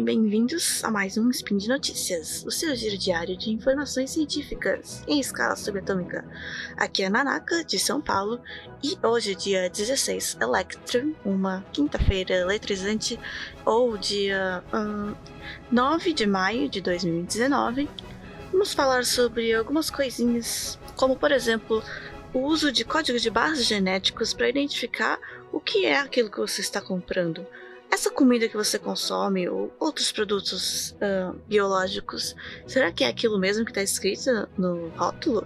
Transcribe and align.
e 0.00 0.02
bem-vindos 0.02 0.82
a 0.82 0.90
mais 0.90 1.18
um 1.18 1.28
Spin 1.28 1.58
de 1.58 1.68
Notícias, 1.68 2.42
o 2.46 2.50
seu 2.50 2.74
giro 2.74 2.96
diário 2.96 3.36
de 3.36 3.50
informações 3.50 4.10
científicas 4.10 5.04
em 5.06 5.20
escala 5.20 5.54
subatômica. 5.54 6.24
Aqui 6.74 7.02
é 7.02 7.10
Nanaka, 7.10 7.62
de 7.62 7.78
São 7.78 8.00
Paulo, 8.00 8.40
e 8.82 8.96
hoje, 9.06 9.34
dia 9.34 9.68
16 9.68 10.38
Electron, 10.40 11.12
uma 11.22 11.62
quinta-feira 11.70 12.34
eletrizante, 12.34 13.20
ou 13.66 13.98
dia 13.98 14.64
um, 14.72 15.14
9 15.70 16.14
de 16.14 16.26
maio 16.26 16.66
de 16.66 16.80
2019, 16.80 17.86
vamos 18.50 18.72
falar 18.72 19.04
sobre 19.04 19.52
algumas 19.52 19.90
coisinhas, 19.90 20.78
como 20.96 21.14
por 21.14 21.30
exemplo, 21.30 21.84
o 22.32 22.38
uso 22.38 22.72
de 22.72 22.86
códigos 22.86 23.20
de 23.20 23.28
barras 23.28 23.66
genéticos 23.66 24.32
para 24.32 24.48
identificar 24.48 25.18
o 25.52 25.60
que 25.60 25.84
é 25.84 25.98
aquilo 25.98 26.30
que 26.30 26.38
você 26.38 26.62
está 26.62 26.80
comprando 26.80 27.46
essa 27.90 28.10
comida 28.10 28.48
que 28.48 28.56
você 28.56 28.78
consome 28.78 29.48
ou 29.48 29.74
outros 29.78 30.12
produtos 30.12 30.92
uh, 30.92 31.36
biológicos, 31.48 32.34
será 32.66 32.92
que 32.92 33.04
é 33.04 33.08
aquilo 33.08 33.38
mesmo 33.38 33.64
que 33.64 33.72
está 33.72 33.82
escrito 33.82 34.48
no 34.56 34.88
rótulo? 34.90 35.44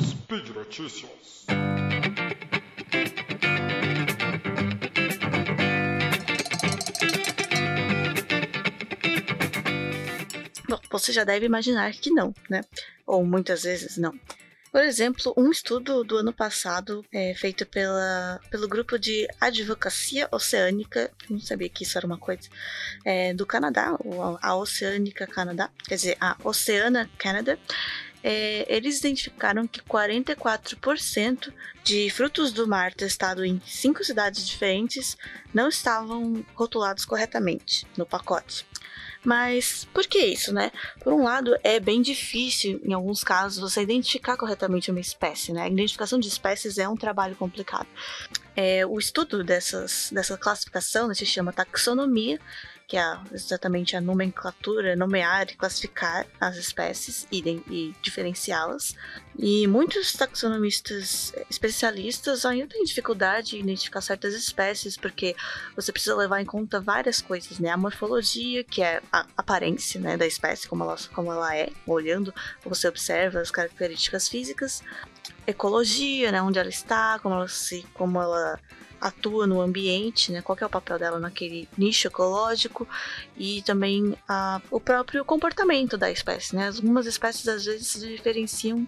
Speed 0.00 0.48
Notícias. 0.48 1.46
Bom, 10.68 10.80
você 10.90 11.12
já 11.12 11.24
deve 11.24 11.46
imaginar 11.46 11.92
que 11.92 12.10
não, 12.10 12.34
né? 12.48 12.62
Ou 13.06 13.24
muitas 13.24 13.62
vezes 13.64 13.96
não. 13.96 14.14
Por 14.72 14.84
exemplo, 14.84 15.34
um 15.36 15.50
estudo 15.50 16.04
do 16.04 16.18
ano 16.18 16.32
passado 16.32 17.04
é, 17.12 17.34
feito 17.34 17.66
pela, 17.66 18.40
pelo 18.50 18.68
grupo 18.68 18.98
de 18.98 19.26
advocacia 19.40 20.28
oceânica, 20.30 21.10
não 21.28 21.40
sabia 21.40 21.68
que 21.68 21.82
isso 21.82 21.98
era 21.98 22.06
uma 22.06 22.18
coisa, 22.18 22.48
é, 23.04 23.34
do 23.34 23.44
Canadá, 23.44 23.96
a 24.40 24.56
Oceânica 24.56 25.26
Canadá, 25.26 25.70
quer 25.88 25.96
dizer, 25.96 26.16
a 26.20 26.36
Oceana 26.44 27.10
Canada, 27.18 27.58
é, 28.22 28.64
eles 28.68 28.98
identificaram 28.98 29.66
que 29.66 29.80
44% 29.80 31.52
de 31.82 32.08
frutos 32.10 32.52
do 32.52 32.68
mar 32.68 32.94
testados 32.94 33.42
em 33.44 33.60
cinco 33.66 34.04
cidades 34.04 34.46
diferentes 34.46 35.16
não 35.52 35.68
estavam 35.68 36.44
rotulados 36.54 37.04
corretamente 37.04 37.86
no 37.96 38.06
pacote. 38.06 38.64
Mas 39.24 39.86
por 39.92 40.06
que 40.06 40.18
isso, 40.18 40.52
né? 40.52 40.72
Por 41.00 41.12
um 41.12 41.22
lado, 41.22 41.54
é 41.62 41.78
bem 41.78 42.00
difícil, 42.00 42.80
em 42.82 42.92
alguns 42.92 43.22
casos, 43.22 43.58
você 43.58 43.82
identificar 43.82 44.36
corretamente 44.36 44.90
uma 44.90 45.00
espécie, 45.00 45.52
né? 45.52 45.62
A 45.62 45.68
identificação 45.68 46.18
de 46.18 46.28
espécies 46.28 46.78
é 46.78 46.88
um 46.88 46.96
trabalho 46.96 47.36
complicado. 47.36 47.86
É, 48.56 48.84
o 48.86 48.98
estudo 48.98 49.44
dessas, 49.44 50.10
dessa 50.12 50.36
classificação 50.36 51.08
né, 51.08 51.14
se 51.14 51.26
chama 51.26 51.52
taxonomia, 51.52 52.40
que 52.90 52.96
é 52.96 53.18
exatamente 53.32 53.94
a 53.94 54.00
nomenclatura, 54.00 54.96
nomear 54.96 55.46
e 55.48 55.54
classificar 55.54 56.26
as 56.40 56.56
espécies 56.56 57.24
e, 57.30 57.38
e 57.70 57.94
diferenciá-las. 58.02 58.96
E 59.38 59.64
muitos 59.68 60.12
taxonomistas 60.12 61.32
especialistas 61.48 62.44
ainda 62.44 62.66
têm 62.66 62.82
dificuldade 62.82 63.56
em 63.56 63.60
identificar 63.60 64.00
certas 64.00 64.34
espécies, 64.34 64.96
porque 64.96 65.36
você 65.76 65.92
precisa 65.92 66.16
levar 66.16 66.40
em 66.40 66.44
conta 66.44 66.80
várias 66.80 67.22
coisas, 67.22 67.60
né? 67.60 67.70
A 67.70 67.76
morfologia, 67.76 68.64
que 68.64 68.82
é 68.82 69.00
a 69.12 69.24
aparência 69.36 70.00
né, 70.00 70.16
da 70.16 70.26
espécie, 70.26 70.66
como 70.66 70.82
ela, 70.82 70.96
como 71.14 71.32
ela 71.32 71.56
é, 71.56 71.70
olhando, 71.86 72.34
você 72.64 72.88
observa 72.88 73.38
as 73.38 73.52
características 73.52 74.28
físicas, 74.28 74.82
ecologia, 75.46 76.32
né, 76.32 76.42
onde 76.42 76.58
ela 76.58 76.68
está, 76.68 77.20
como 77.20 77.36
ela 77.36 77.46
se, 77.46 77.86
como 77.94 78.20
ela 78.20 78.58
atua 79.00 79.46
no 79.46 79.60
ambiente, 79.60 80.30
né? 80.30 80.42
Qual 80.42 80.58
é 80.60 80.66
o 80.66 80.70
papel 80.70 80.98
dela 80.98 81.18
naquele 81.18 81.68
nicho 81.76 82.06
ecológico 82.06 82.86
e 83.36 83.62
também 83.62 84.16
a, 84.28 84.60
o 84.70 84.80
próprio 84.80 85.24
comportamento 85.24 85.96
da 85.96 86.10
espécie, 86.10 86.54
né? 86.54 86.68
Algumas 86.68 87.06
espécies 87.06 87.48
às 87.48 87.64
vezes 87.64 87.88
se 87.88 88.06
diferenciam 88.06 88.86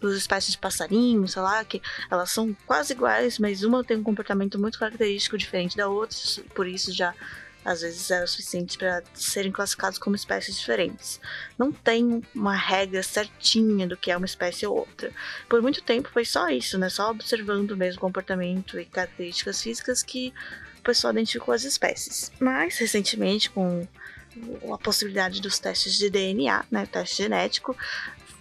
das 0.00 0.12
espécies 0.12 0.52
de 0.52 0.58
passarinhos, 0.58 1.32
sei 1.32 1.42
lá, 1.42 1.64
que 1.64 1.82
elas 2.10 2.30
são 2.30 2.56
quase 2.64 2.92
iguais, 2.92 3.38
mas 3.38 3.64
uma 3.64 3.82
tem 3.82 3.96
um 3.96 4.02
comportamento 4.02 4.58
muito 4.58 4.78
característico 4.78 5.36
diferente 5.36 5.76
da 5.76 5.88
outra, 5.88 6.16
por 6.54 6.66
isso 6.66 6.92
já 6.92 7.12
às 7.64 7.82
vezes 7.82 8.10
era 8.10 8.24
o 8.24 8.28
suficiente 8.28 8.78
para 8.78 9.02
serem 9.14 9.52
classificados 9.52 9.98
como 9.98 10.16
espécies 10.16 10.58
diferentes. 10.58 11.20
Não 11.58 11.70
tem 11.70 12.22
uma 12.34 12.54
regra 12.56 13.02
certinha 13.02 13.86
do 13.86 13.96
que 13.96 14.10
é 14.10 14.16
uma 14.16 14.26
espécie 14.26 14.66
ou 14.66 14.76
outra. 14.76 15.12
Por 15.48 15.60
muito 15.60 15.82
tempo 15.82 16.08
foi 16.10 16.24
só 16.24 16.48
isso, 16.48 16.78
né? 16.78 16.88
Só 16.88 17.10
observando 17.10 17.76
mesmo 17.76 18.00
comportamento 18.00 18.78
e 18.78 18.84
características 18.84 19.62
físicas 19.62 20.02
que 20.02 20.32
o 20.78 20.82
pessoal 20.82 21.12
identificou 21.12 21.52
as 21.52 21.64
espécies. 21.64 22.32
Mas 22.40 22.78
recentemente, 22.78 23.50
com 23.50 23.86
a 24.72 24.78
possibilidade 24.78 25.40
dos 25.40 25.58
testes 25.58 25.98
de 25.98 26.08
DNA, 26.08 26.64
né, 26.70 26.86
teste 26.86 27.22
genético, 27.22 27.76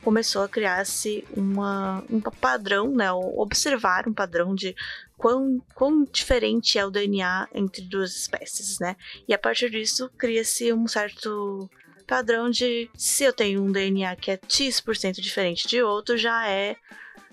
começou 0.03 0.43
a 0.43 0.49
criar-se 0.49 1.25
um 1.35 2.21
padrão, 2.39 2.93
né, 2.95 3.11
observar 3.11 4.07
um 4.07 4.13
padrão 4.13 4.55
de 4.55 4.75
quão, 5.17 5.61
quão 5.75 6.03
diferente 6.05 6.77
é 6.77 6.85
o 6.85 6.91
DNA 6.91 7.47
entre 7.53 7.81
duas 7.81 8.15
espécies, 8.15 8.79
né? 8.79 8.95
E 9.27 9.33
a 9.33 9.37
partir 9.37 9.69
disso 9.69 10.09
cria-se 10.17 10.71
um 10.71 10.87
certo 10.87 11.69
padrão 12.07 12.49
de 12.49 12.89
se 12.95 13.23
eu 13.23 13.33
tenho 13.33 13.63
um 13.63 13.71
DNA 13.71 14.15
que 14.15 14.31
é 14.31 14.39
X% 14.47 15.21
diferente 15.21 15.67
de 15.67 15.81
outro, 15.83 16.17
já 16.17 16.47
é 16.47 16.75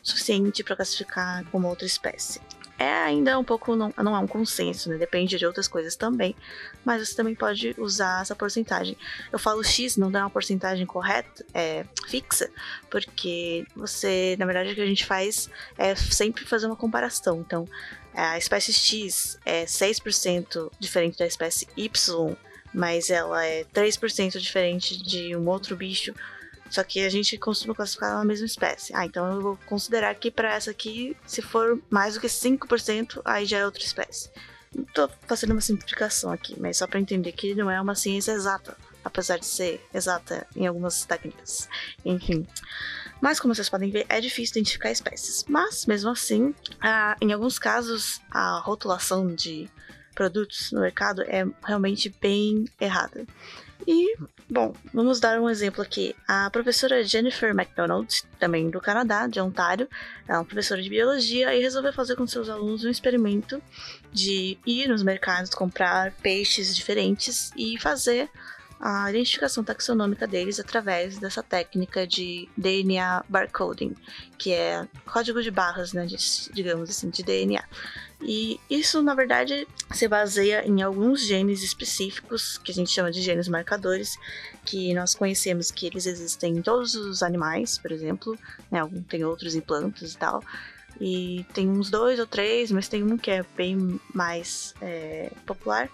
suficiente 0.03 0.62
para 0.62 0.77
classificar 0.77 1.44
como 1.50 1.69
outra 1.69 1.87
espécie 1.87 2.41
é 2.79 2.93
ainda 2.93 3.39
um 3.39 3.45
pouco, 3.45 3.75
não, 3.75 3.93
não 3.97 4.15
é 4.15 4.19
um 4.19 4.27
consenso, 4.27 4.91
né? 4.91 4.99
Depende 4.99 5.39
de 5.39 5.47
outras 5.47 5.67
coisas 5.67 5.97
também, 5.97 6.37
mas 6.85 7.07
você 7.07 7.15
também 7.15 7.35
pode 7.35 7.75
usar 7.79 8.23
essa 8.23 8.35
porcentagem. 8.35 8.97
Eu 9.33 9.39
falo 9.39 9.65
X, 9.65 9.97
não 9.97 10.11
dá 10.11 10.21
uma 10.21 10.31
porcentagem 10.31 10.85
correta, 10.85 11.45
é, 11.55 11.85
fixa, 12.07 12.51
porque 12.91 13.67
você, 13.75 14.37
na 14.39 14.45
verdade, 14.45 14.73
o 14.73 14.75
que 14.75 14.81
a 14.81 14.87
gente 14.87 15.07
faz 15.07 15.49
é 15.79 15.95
sempre 15.95 16.45
fazer 16.45 16.67
uma 16.67 16.77
comparação. 16.77 17.41
Então, 17.41 17.67
a 18.13 18.37
espécie 18.37 18.73
X 18.73 19.39
é 19.45 19.65
6% 19.65 20.71
diferente 20.79 21.19
da 21.19 21.27
espécie 21.27 21.67
Y, 21.77 22.37
mas 22.75 23.09
ela 23.09 23.45
é 23.45 23.65
3% 23.65 24.39
diferente 24.39 25.03
de 25.03 25.35
um 25.35 25.49
outro 25.49 25.75
bicho 25.77 26.15
só 26.71 26.82
que 26.82 27.04
a 27.04 27.09
gente 27.09 27.38
costuma 27.38 27.75
classificar 27.75 28.15
na 28.15 28.25
mesma 28.25 28.47
espécie. 28.47 28.93
Ah, 28.94 29.06
então 29.06 29.32
eu 29.32 29.41
vou 29.41 29.59
considerar 29.66 30.15
que 30.15 30.31
para 30.31 30.54
essa 30.54 30.71
aqui, 30.71 31.16
se 31.27 31.41
for 31.43 31.81
mais 31.91 32.15
do 32.15 32.21
que 32.21 32.27
5%, 32.27 33.22
aí 33.25 33.47
já 33.47 33.59
é 33.59 33.65
outra 33.65 33.82
espécie. 33.82 34.31
Estou 34.77 35.10
fazendo 35.27 35.53
uma 35.53 35.60
simplificação 35.60 36.31
aqui, 36.31 36.54
mas 36.60 36.78
só 36.78 36.87
para 36.87 37.00
entender 37.00 37.32
que 37.32 37.54
não 37.54 37.71
é 37.71 37.81
uma 37.81 37.94
ciência 37.94 38.32
exata, 38.32 38.77
apesar 39.03 39.38
de 39.38 39.47
ser 39.47 39.87
exata 39.94 40.47
em 40.54 40.66
algumas 40.66 41.04
técnicas. 41.04 41.69
Enfim. 42.04 42.47
Mas 43.21 43.41
como 43.41 43.54
vocês 43.54 43.71
podem 43.71 43.91
ver, 43.91 44.04
é 44.09 44.21
difícil 44.21 44.53
identificar 44.53 44.91
espécies. 44.91 45.44
Mas, 45.48 45.87
mesmo 45.87 46.10
assim, 46.10 46.54
em 47.22 47.33
alguns 47.33 47.59
casos, 47.59 48.21
a 48.31 48.59
rotulação 48.59 49.34
de 49.34 49.71
produtos 50.15 50.71
no 50.72 50.81
mercado 50.81 51.22
é 51.22 51.47
realmente 51.65 52.15
bem 52.21 52.66
errada. 52.78 53.27
E, 53.87 54.17
bom, 54.49 54.73
vamos 54.93 55.19
dar 55.19 55.41
um 55.41 55.51
exemplo 55.51 55.83
aqui. 55.83 56.15
A 56.27 56.49
professora 56.51 57.03
Jennifer 57.03 57.55
MacDonald, 57.55 58.23
também 58.39 58.71
do 58.71 58.81
Canadá, 58.81 59.27
de 59.27 59.41
Ontário, 59.41 59.89
é 60.29 60.35
uma 60.35 60.45
professora 60.45 60.81
de 60.81 60.89
biologia 60.89 61.55
e 61.55 61.61
resolveu 61.61 61.93
fazer 61.93 62.17
com 62.17 62.27
seus 62.27 62.49
alunos 62.49 62.85
um 62.85 62.91
experimento 62.91 63.61
de 64.13 64.59
ir 64.65 64.89
nos 64.89 65.03
mercados 65.03 65.51
comprar 65.51 66.13
peixes 66.23 66.75
diferentes 66.75 67.51
e 67.57 67.79
fazer 67.79 68.31
a 68.79 69.11
identificação 69.11 69.65
taxonômica 69.65 70.27
deles 70.27 70.61
através 70.61 71.19
dessa 71.19 71.43
técnica 71.43 72.07
de 72.07 72.49
DNA 72.57 73.25
barcoding, 73.28 73.95
que 74.37 74.53
é 74.53 74.87
código 75.07 75.43
de 75.43 75.51
barras, 75.51 75.93
né, 75.93 76.07
de, 76.07 76.17
digamos 76.53 76.91
assim, 76.91 77.09
de 77.09 77.23
DNA. 77.23 77.65
E 78.21 78.61
isso, 78.69 79.03
na 79.03 79.15
verdade, 79.15 79.67
se 79.93 80.09
baseia 80.09 80.67
em 80.67 80.83
alguns 80.83 81.23
genes 81.27 81.63
específicos, 81.63 82.59
que 82.59 82.71
a 82.71 82.75
gente 82.75 82.91
chama 82.91 83.11
de 83.11 83.23
genes 83.23 83.49
marcadores, 83.49 84.19
que 84.65 84.93
nós 84.95 85.15
conhecemos 85.15 85.71
que 85.71 85.87
eles 85.87 86.07
existem 86.07 86.57
em 86.57 86.63
todos 86.63 86.95
os 86.95 87.22
animais, 87.22 87.79
por 87.79 87.93
exemplo, 87.93 88.39
né, 88.71 88.81
tem 89.09 89.25
outros 89.25 89.55
em 89.55 89.61
plantas 89.61 90.13
e 90.13 90.19
tal. 90.19 90.43
E 91.01 91.45
tem 91.53 91.69
uns 91.69 91.91
dois 91.91 92.19
ou 92.19 92.27
três, 92.27 92.71
mas 92.71 92.89
tem 92.89 93.03
um 93.03 93.19
que 93.19 93.31
é 93.31 93.45
bem 93.55 94.01
mais 94.15 94.75
é, 94.81 95.31
popular, 95.45 95.91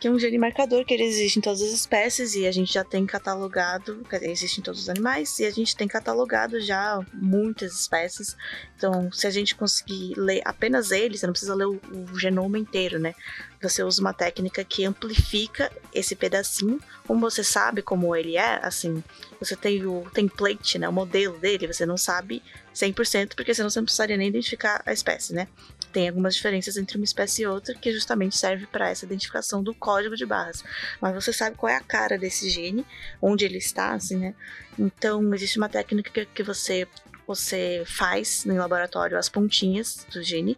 que 0.00 0.08
é 0.08 0.10
um 0.10 0.18
gene 0.18 0.38
marcador 0.38 0.84
que 0.84 0.94
ele 0.94 1.02
existe 1.02 1.38
em 1.38 1.42
todas 1.42 1.60
as 1.60 1.70
espécies 1.70 2.34
e 2.34 2.46
a 2.46 2.52
gente 2.52 2.72
já 2.72 2.82
tem 2.82 3.04
catalogado, 3.04 4.02
dizer, 4.10 4.30
existe 4.30 4.60
em 4.60 4.62
todos 4.62 4.80
os 4.80 4.88
animais 4.88 5.38
e 5.38 5.44
a 5.44 5.50
gente 5.50 5.76
tem 5.76 5.86
catalogado 5.86 6.58
já 6.60 6.98
muitas 7.12 7.72
espécies. 7.72 8.34
Então, 8.76 9.12
se 9.12 9.26
a 9.26 9.30
gente 9.30 9.54
conseguir 9.54 10.14
ler 10.16 10.40
apenas 10.44 10.90
ele, 10.90 11.18
você 11.18 11.26
não 11.26 11.32
precisa 11.32 11.54
ler 11.54 11.66
o, 11.66 11.80
o 12.12 12.18
genoma 12.18 12.58
inteiro, 12.58 12.98
né? 12.98 13.14
Você 13.60 13.82
usa 13.82 14.00
uma 14.00 14.14
técnica 14.14 14.64
que 14.64 14.86
amplifica 14.86 15.70
esse 15.94 16.16
pedacinho. 16.16 16.80
Como 17.06 17.20
você 17.20 17.44
sabe 17.44 17.82
como 17.82 18.16
ele 18.16 18.38
é, 18.38 18.58
assim, 18.64 19.04
você 19.38 19.54
tem 19.54 19.84
o 19.84 20.08
template, 20.14 20.78
né, 20.78 20.88
o 20.88 20.92
modelo 20.92 21.38
dele, 21.38 21.66
você 21.66 21.84
não 21.84 21.98
sabe 21.98 22.42
100%, 22.74 23.34
porque 23.34 23.52
senão 23.52 23.68
você 23.68 23.80
não 23.80 23.84
precisaria 23.84 24.16
nem 24.16 24.28
identificar 24.28 24.82
a 24.86 24.92
espécie, 24.92 25.34
né? 25.34 25.46
Tem 25.92 26.08
algumas 26.08 26.34
diferenças 26.34 26.76
entre 26.76 26.96
uma 26.96 27.04
espécie 27.04 27.42
e 27.42 27.46
outra 27.46 27.74
que 27.74 27.92
justamente 27.92 28.36
serve 28.36 28.66
para 28.66 28.88
essa 28.88 29.04
identificação 29.04 29.62
do 29.62 29.74
código 29.74 30.16
de 30.16 30.24
barras. 30.24 30.64
Mas 31.00 31.14
você 31.14 31.32
sabe 31.32 31.56
qual 31.56 31.70
é 31.70 31.76
a 31.76 31.80
cara 31.80 32.16
desse 32.18 32.48
gene, 32.48 32.86
onde 33.20 33.44
ele 33.44 33.58
está, 33.58 33.92
assim, 33.92 34.16
né? 34.16 34.34
Então, 34.78 35.34
existe 35.34 35.58
uma 35.58 35.68
técnica 35.68 36.26
que 36.26 36.42
você 36.42 36.86
você 37.26 37.84
faz 37.86 38.44
no 38.44 38.56
laboratório 38.56 39.16
as 39.16 39.28
pontinhas 39.28 40.04
do 40.12 40.20
gene 40.20 40.56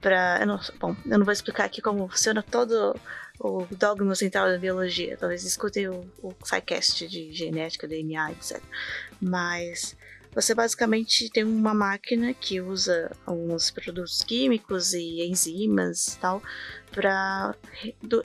para, 0.00 0.40
bom, 0.78 0.96
eu 1.04 1.18
não 1.18 1.24
vou 1.24 1.32
explicar 1.32 1.64
aqui 1.64 1.82
como 1.82 2.08
funciona 2.08 2.42
todo 2.42 2.98
o 3.38 3.66
dogma 3.70 4.14
central 4.14 4.48
da 4.48 4.58
biologia. 4.58 5.16
Talvez 5.16 5.44
escutem 5.44 5.88
o, 5.88 6.06
o 6.22 6.32
SciCast 6.44 7.08
de 7.08 7.32
genética, 7.32 7.88
DNA, 7.88 8.32
etc. 8.32 8.62
Mas 9.20 9.96
você 10.34 10.54
basicamente 10.54 11.30
tem 11.30 11.44
uma 11.44 11.72
máquina 11.72 12.34
que 12.34 12.60
usa 12.60 13.10
alguns 13.24 13.70
produtos 13.70 14.22
químicos 14.22 14.92
e 14.92 15.22
enzimas 15.22 16.08
e 16.08 16.18
tal 16.18 16.42
para 16.90 17.54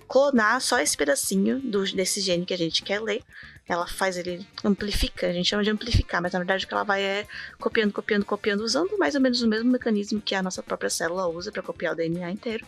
clonar 0.07 0.61
só 0.61 0.79
esse 0.79 0.95
pedacinho 0.95 1.59
do, 1.59 1.83
desse 1.93 2.21
gene 2.21 2.45
que 2.45 2.53
a 2.53 2.57
gente 2.57 2.83
quer 2.83 3.01
ler 3.01 3.23
ela 3.69 3.85
faz 3.85 4.17
ele 4.17 4.45
amplifica, 4.65 5.27
a 5.27 5.31
gente 5.31 5.47
chama 5.47 5.63
de 5.63 5.69
amplificar, 5.69 6.19
mas 6.23 6.33
na 6.33 6.39
verdade 6.39 6.65
o 6.65 6.67
que 6.67 6.73
ela 6.73 6.83
vai 6.83 7.03
é 7.03 7.27
copiando, 7.59 7.93
copiando, 7.93 8.25
copiando, 8.25 8.61
usando 8.61 8.97
mais 8.97 9.13
ou 9.13 9.21
menos 9.21 9.43
o 9.43 9.47
mesmo 9.47 9.69
mecanismo 9.69 10.19
que 10.19 10.33
a 10.33 10.41
nossa 10.41 10.63
própria 10.63 10.89
célula 10.89 11.27
usa 11.27 11.51
para 11.51 11.61
copiar 11.61 11.93
o 11.93 11.95
DNA 11.95 12.31
inteiro. 12.31 12.65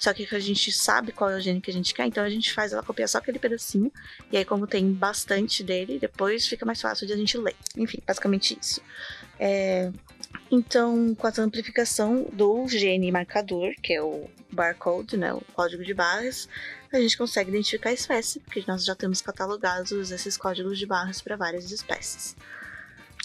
Só 0.00 0.14
que 0.14 0.26
a 0.34 0.40
gente 0.40 0.72
sabe 0.72 1.12
qual 1.12 1.28
é 1.28 1.36
o 1.36 1.40
gene 1.40 1.60
que 1.60 1.70
a 1.70 1.74
gente 1.74 1.92
quer, 1.92 2.06
então 2.06 2.24
a 2.24 2.30
gente 2.30 2.54
faz 2.54 2.72
ela 2.72 2.82
copiar 2.82 3.06
só 3.06 3.18
aquele 3.18 3.38
pedacinho. 3.38 3.92
E 4.32 4.36
aí, 4.38 4.46
como 4.46 4.66
tem 4.66 4.90
bastante 4.90 5.62
dele, 5.62 5.98
depois 5.98 6.48
fica 6.48 6.64
mais 6.64 6.80
fácil 6.80 7.06
de 7.06 7.12
a 7.12 7.16
gente 7.16 7.36
ler. 7.36 7.54
Enfim, 7.76 7.98
basicamente 8.06 8.58
isso. 8.58 8.80
É... 9.38 9.92
Então, 10.50 11.14
com 11.14 11.26
a 11.26 11.32
amplificação 11.38 12.26
do 12.32 12.66
gene 12.66 13.12
marcador, 13.12 13.74
que 13.82 13.92
é 13.92 14.02
o 14.02 14.26
barcode, 14.50 15.18
né, 15.18 15.34
o 15.34 15.42
código 15.52 15.84
de 15.84 15.92
barras, 15.92 16.48
a 16.90 16.98
gente 16.98 17.18
consegue 17.18 17.50
identificar 17.50 17.90
a 17.90 17.92
espécie, 17.92 18.40
porque 18.40 18.64
nós 18.66 18.84
já 18.84 18.94
temos 18.94 19.20
catalogados 19.20 20.10
esses 20.10 20.36
códigos 20.36 20.78
de 20.78 20.86
barras 20.86 21.20
para 21.20 21.36
várias 21.36 21.70
espécies. 21.70 22.34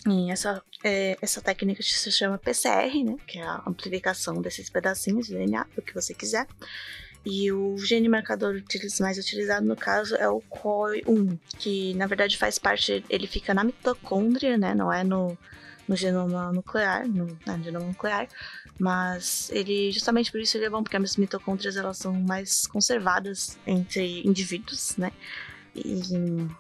E 0.08 0.30
essa, 0.30 0.62
é, 0.84 1.18
essa 1.22 1.42
técnica 1.42 1.82
se 1.82 2.12
chama 2.12 2.38
PCR, 2.38 3.04
né, 3.04 3.18
que 3.26 3.40
é 3.40 3.44
a 3.44 3.64
amplificação 3.66 4.40
desses 4.42 4.70
pedacinhos 4.70 5.28
de 5.28 5.34
DNA, 5.34 5.66
o 5.76 5.82
que 5.82 5.94
você 5.94 6.14
quiser. 6.14 6.48
E 7.26 7.52
o 7.52 7.76
gene 7.80 8.08
marcador 8.08 8.62
mais 9.00 9.18
utilizado 9.18 9.66
no 9.66 9.76
caso 9.76 10.16
é 10.16 10.30
o 10.30 10.42
COI1, 10.42 11.40
que 11.58 11.96
na 11.96 12.06
verdade 12.06 12.38
faz 12.38 12.60
parte, 12.60 13.04
ele 13.10 13.26
fica 13.26 13.52
na 13.52 13.64
mitocôndria, 13.64 14.60
né, 14.60 14.76
não 14.76 14.94
é 14.94 15.04
no, 15.04 15.36
no 15.88 15.96
genoma 15.96 16.52
nuclear, 16.52 17.08
no, 17.08 17.26
no 17.26 17.64
genoma 17.64 17.88
nuclear, 17.88 18.28
mas 18.78 19.50
ele, 19.52 19.92
justamente 19.92 20.32
por 20.32 20.40
isso 20.40 20.56
ele 20.56 20.66
é 20.66 20.70
bom, 20.70 20.84
porque 20.84 20.98
as 20.98 21.18
mitocôndrias 21.18 21.78
elas 21.78 21.98
são 21.98 22.14
mais 22.14 22.68
conservadas 22.68 23.58
entre 23.66 24.22
indivíduos, 24.28 24.96
né? 24.98 25.12
E, 25.76 26.00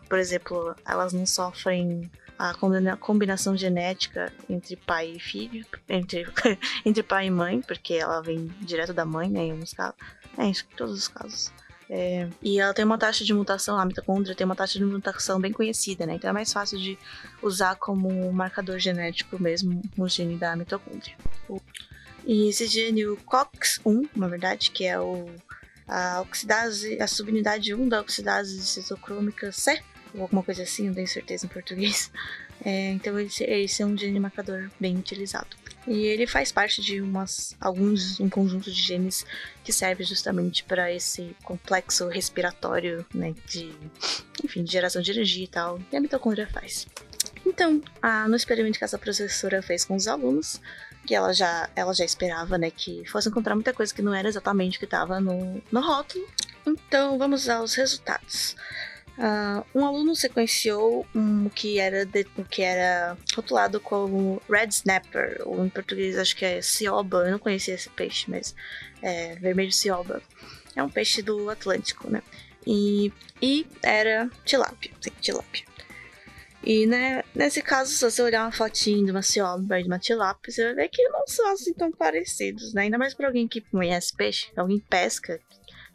por 0.10 0.20
exemplo, 0.20 0.76
elas 0.86 1.14
não 1.14 1.26
sofrem 1.26 2.10
a 2.38 2.54
combinação 2.98 3.56
genética 3.56 4.32
entre 4.50 4.76
pai 4.76 5.14
e 5.16 5.20
filho, 5.20 5.66
entre, 5.88 6.28
entre 6.86 7.04
pai 7.04 7.28
e 7.28 7.32
mãe, 7.32 7.62
porque 7.62 7.94
ela 7.94 8.22
vem 8.22 8.48
direto 8.62 8.94
da 8.94 9.06
mãe, 9.06 9.30
né, 9.30 9.46
em 9.46 9.52
alguns 9.52 9.74
casos. 9.74 9.96
É, 10.38 10.46
em 10.46 10.54
todos 10.76 10.94
os 10.94 11.08
casos. 11.08 11.52
É, 11.90 12.28
e 12.42 12.60
ela 12.60 12.74
tem 12.74 12.84
uma 12.84 12.98
taxa 12.98 13.24
de 13.24 13.34
mutação, 13.34 13.78
a 13.78 13.86
mitocôndria 13.86 14.36
tem 14.36 14.46
uma 14.46 14.56
taxa 14.56 14.80
de 14.80 14.86
mutação 14.86 15.40
bem 15.40 15.52
conhecida, 15.52 16.06
né? 16.06 16.16
Então 16.16 16.30
é 16.30 16.34
mais 16.34 16.52
fácil 16.52 16.80
de 16.80 16.98
usar 17.44 17.76
como 17.76 18.32
marcador 18.34 18.80
genético 18.80 19.42
mesmo 19.42 19.82
o 19.98 20.08
gene 20.08 20.36
da 20.36 20.56
mitocôndria. 20.56 21.16
E 22.26 22.50
esse 22.50 22.66
gene, 22.66 23.06
o 23.06 23.18
COX-1, 23.18 24.10
na 24.16 24.28
verdade, 24.28 24.72
que 24.72 24.84
é 24.84 25.00
o, 25.00 25.28
a 25.88 26.22
oxidase, 26.22 27.00
a 27.00 27.08
subunidade 27.08 27.74
1 27.74 27.88
da 27.88 28.02
oxidase 28.02 28.66
citocrômica 28.66 29.52
C, 29.52 29.80
ou 30.16 30.24
alguma 30.24 30.44
coisa 30.44 30.64
assim, 30.64 30.88
não 30.88 30.94
tenho 30.94 31.08
certeza 31.08 31.46
em 31.46 31.50
português. 31.50 32.12
É, 32.64 32.92
então 32.92 33.20
esse, 33.20 33.44
esse 33.44 33.84
é 33.84 33.86
um 33.86 33.98
gene 33.98 34.18
marcador 34.18 34.72
bem 34.80 34.98
utilizado. 34.98 35.58
E 35.86 36.06
ele 36.06 36.26
faz 36.26 36.54
parte 36.54 36.82
de 36.82 37.02
umas, 37.02 37.56
alguns, 37.60 38.20
um 38.20 38.30
conjunto 38.30 38.72
de 38.72 38.82
genes 38.82 39.26
que 39.64 39.74
serve 39.74 40.04
justamente 40.06 40.64
para 40.64 40.92
esse 40.92 41.36
complexo 41.44 42.08
respiratório, 42.08 43.06
né, 43.14 43.36
de, 43.46 43.72
enfim, 44.44 44.64
de 44.64 44.72
geração 44.72 45.02
de 45.02 45.12
energia 45.12 45.44
e 45.44 45.48
tal, 45.48 45.80
e 45.92 45.98
a 45.98 46.02
mitocôndria 46.02 46.48
faz. 46.48 46.88
Então, 47.46 47.82
a, 48.02 48.28
no 48.28 48.36
experimento 48.36 48.80
que 48.80 48.86
essa 48.86 48.98
professora 48.98 49.62
fez 49.62 49.86
com 49.86 49.96
os 49.96 50.08
alunos, 50.08 50.60
que 51.06 51.14
ela 51.14 51.32
já, 51.34 51.70
ela 51.76 51.94
já 51.94 52.04
esperava, 52.04 52.58
né, 52.58 52.72
que 52.72 53.06
fosse 53.06 53.30
encontrar 53.30 53.54
muita 53.54 53.74
coisa 53.74 53.94
que 53.94 54.02
não 54.02 54.14
era 54.14 54.28
exatamente 54.28 54.78
o 54.78 54.80
que 54.80 54.86
estava 54.86 55.20
no, 55.20 55.62
no 55.72 55.82
rótulo. 55.82 56.26
Então, 56.66 57.18
vamos 57.20 57.48
aos 57.48 57.76
resultados. 57.76 58.56
Uh, 59.18 59.66
um 59.74 59.86
aluno 59.86 60.14
sequenciou 60.14 61.08
um 61.16 61.48
que 61.48 61.80
era 61.80 62.06
de, 62.06 62.26
que 62.50 62.62
era 62.62 63.18
rotulado 63.34 63.80
como 63.80 64.42
red 64.50 64.68
snapper, 64.68 65.42
ou 65.46 65.66
em 65.66 65.70
português 65.70 66.18
acho 66.18 66.36
que 66.36 66.44
é 66.44 66.62
cioba. 66.62 67.26
Eu 67.26 67.32
não 67.32 67.40
conhecia 67.40 67.76
esse 67.76 67.90
peixe, 67.90 68.30
mas 68.30 68.54
é 69.02 69.36
vermelho 69.36 69.72
cioba. 69.72 70.22
É 70.76 70.84
um 70.84 70.90
peixe 70.90 71.22
do 71.22 71.50
Atlântico, 71.50 72.10
né? 72.10 72.22
E, 72.68 73.12
e 73.42 73.66
era 73.82 74.30
tilápia, 74.44 74.92
sim, 75.00 75.12
tilápia. 75.22 75.64
E 76.62 76.88
né, 76.88 77.24
nesse 77.34 77.62
caso, 77.62 77.92
se 77.92 78.04
você 78.04 78.22
olhar 78.22 78.44
uma 78.44 78.52
fotinha 78.52 79.06
de 79.06 79.12
uma 79.12 79.22
cioba 79.22 79.80
e 79.80 79.84
de 79.84 79.88
uma 79.88 80.00
tilápia, 80.00 80.52
você 80.52 80.64
vai 80.66 80.74
ver 80.74 80.90
que 80.90 81.08
não 81.10 81.26
são 81.28 81.48
assim 81.54 81.74
tão 81.74 81.92
parecidos, 81.92 82.74
né? 82.74 82.84
Ainda 82.84 82.98
mais 82.98 83.14
para 83.14 83.28
alguém 83.28 83.48
que 83.48 83.62
conhece 83.62 84.14
peixe, 84.16 84.52
alguém 84.58 84.80
pesca, 84.80 85.40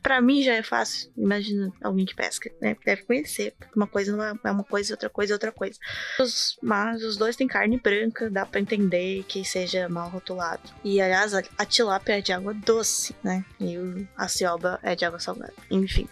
para 0.02 0.20
mim 0.20 0.42
já 0.42 0.54
é 0.54 0.62
fácil. 0.62 1.10
Imagina 1.16 1.72
alguém 1.82 2.04
que 2.06 2.14
pesca, 2.14 2.50
né? 2.60 2.76
Deve 2.84 3.02
conhecer. 3.02 3.54
Uma 3.74 3.86
coisa 3.86 4.16
é, 4.44 4.48
é 4.48 4.50
uma 4.50 4.64
coisa, 4.64 4.94
outra 4.94 5.08
coisa 5.08 5.32
é 5.32 5.34
outra 5.34 5.52
coisa. 5.52 5.78
Os, 6.18 6.58
mas 6.62 7.02
os 7.02 7.16
dois 7.16 7.36
têm 7.36 7.46
carne 7.46 7.78
branca, 7.78 8.30
dá 8.30 8.46
para 8.46 8.60
entender 8.60 9.24
que 9.24 9.44
seja 9.44 9.88
mal 9.88 10.08
rotulado. 10.08 10.62
E 10.84 11.00
aliás, 11.00 11.34
a, 11.34 11.64
tilápia 11.64 12.18
é 12.18 12.20
de 12.20 12.32
água 12.32 12.54
doce, 12.54 13.14
né? 13.22 13.44
E 13.60 13.76
a 14.16 14.28
cioba 14.28 14.78
é 14.82 14.94
de 14.94 15.04
água 15.04 15.18
salgada. 15.18 15.54
Enfim. 15.70 16.08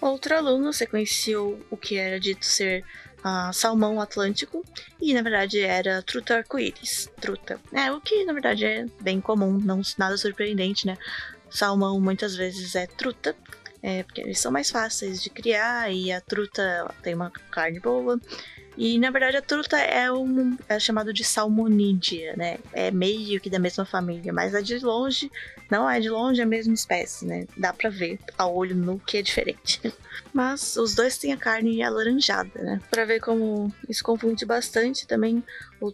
Outro 0.00 0.36
aluno 0.36 0.72
sequenciou 0.72 1.58
o 1.70 1.76
que 1.76 1.96
era 1.96 2.20
dito 2.20 2.44
ser 2.44 2.84
uh, 3.24 3.52
salmão 3.52 4.00
atlântico 4.00 4.64
e 5.00 5.12
na 5.14 5.22
verdade 5.22 5.60
era 5.60 6.02
truta 6.02 6.36
arco-íris, 6.36 7.10
truta. 7.20 7.60
É 7.72 7.90
o 7.90 8.00
que 8.00 8.24
na 8.24 8.32
verdade 8.32 8.64
é 8.64 8.86
bem 9.00 9.20
comum, 9.20 9.58
não 9.58 9.80
nada 9.98 10.16
surpreendente, 10.16 10.86
né? 10.86 10.96
Salmão 11.50 12.00
muitas 12.00 12.34
vezes 12.36 12.74
é 12.74 12.86
truta, 12.86 13.36
é, 13.82 14.02
porque 14.02 14.20
eles 14.20 14.40
são 14.40 14.50
mais 14.50 14.70
fáceis 14.70 15.22
de 15.22 15.30
criar 15.30 15.92
e 15.92 16.10
a 16.12 16.20
truta 16.20 16.92
tem 17.02 17.14
uma 17.14 17.30
carne 17.50 17.80
boa. 17.80 18.20
E 18.76 18.98
na 18.98 19.10
verdade 19.10 19.36
a 19.36 19.42
truta 19.42 19.78
é 19.78 20.10
um 20.12 20.56
é 20.68 20.78
chamado 20.78 21.12
de 21.12 21.24
salmonídea, 21.24 22.36
né? 22.36 22.58
É 22.72 22.90
meio 22.90 23.40
que 23.40 23.48
da 23.48 23.58
mesma 23.58 23.84
família, 23.84 24.32
mas 24.32 24.54
é 24.54 24.60
de 24.60 24.78
longe, 24.78 25.30
não 25.70 25.88
é 25.88 25.98
de 25.98 26.10
longe 26.10 26.40
a 26.42 26.46
mesma 26.46 26.74
espécie, 26.74 27.24
né? 27.24 27.46
Dá 27.56 27.72
para 27.72 27.88
ver 27.90 28.18
a 28.36 28.46
olho 28.46 28.76
nu 28.76 29.00
que 29.04 29.16
é 29.18 29.22
diferente. 29.22 29.80
Mas 30.32 30.76
os 30.76 30.94
dois 30.94 31.16
têm 31.16 31.32
a 31.32 31.36
carne 31.36 31.82
alaranjada, 31.82 32.62
né? 32.62 32.80
Para 32.90 33.04
ver 33.04 33.20
como 33.20 33.72
isso 33.88 34.02
confunde 34.02 34.44
bastante 34.44 35.06
também, 35.06 35.42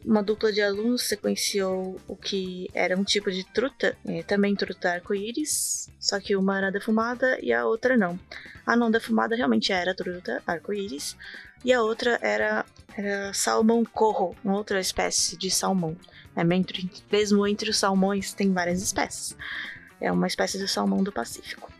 uma 0.04 0.22
dupla 0.22 0.52
de 0.52 0.60
alunos 0.60 1.02
sequenciou 1.02 2.00
o 2.06 2.16
que 2.16 2.68
era 2.74 2.96
um 2.96 3.04
tipo 3.04 3.30
de 3.30 3.44
truta, 3.44 3.96
é, 4.06 4.22
também 4.22 4.54
truta 4.54 4.90
arco-íris, 4.90 5.88
só 5.98 6.18
que 6.20 6.36
uma 6.36 6.58
era 6.58 6.72
defumada 6.72 7.38
e 7.40 7.52
a 7.52 7.66
outra 7.66 7.96
não. 7.96 8.18
A 8.66 8.76
não 8.76 8.90
defumada 8.90 9.36
realmente 9.36 9.72
era 9.72 9.94
truta 9.94 10.42
arco-íris, 10.46 11.16
e 11.64 11.73
a 11.73 11.83
outra 11.83 12.19
era, 12.21 12.64
era 12.97 13.33
salmão 13.33 13.85
corro, 13.85 14.37
uma 14.45 14.57
outra 14.57 14.81
espécie 14.81 15.37
de 15.37 15.50
salmão. 15.50 15.97
É, 16.35 16.42
entre, 16.54 16.90
mesmo 17.11 17.47
entre 17.47 17.71
os 17.71 17.78
salmões 17.78 18.33
tem 18.33 18.52
várias 18.52 18.83
espécies. 18.83 19.37
É 20.00 20.11
uma 20.11 20.26
espécie 20.26 20.59
de 20.59 20.66
salmão 20.66 21.02
do 21.02 21.12
Pacífico. 21.12 21.71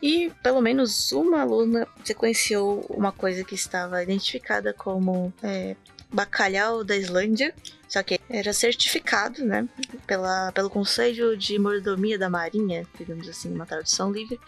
E 0.00 0.30
pelo 0.42 0.60
menos 0.60 1.10
uma 1.12 1.40
aluna 1.40 1.86
sequenciou 2.04 2.84
uma 2.88 3.12
coisa 3.12 3.42
que 3.42 3.54
estava 3.54 4.02
identificada 4.02 4.72
como 4.72 5.32
é, 5.42 5.74
bacalhau 6.12 6.84
da 6.84 6.96
Islândia, 6.96 7.54
só 7.88 8.02
que 8.02 8.20
era 8.28 8.52
certificado, 8.52 9.44
né, 9.44 9.68
pela, 10.06 10.52
pelo 10.52 10.70
Conselho 10.70 11.36
de 11.36 11.58
Mordomia 11.58 12.18
da 12.18 12.28
Marinha, 12.28 12.86
digamos 12.98 13.28
assim, 13.28 13.52
uma 13.52 13.66
tradução 13.66 14.12
livre, 14.12 14.38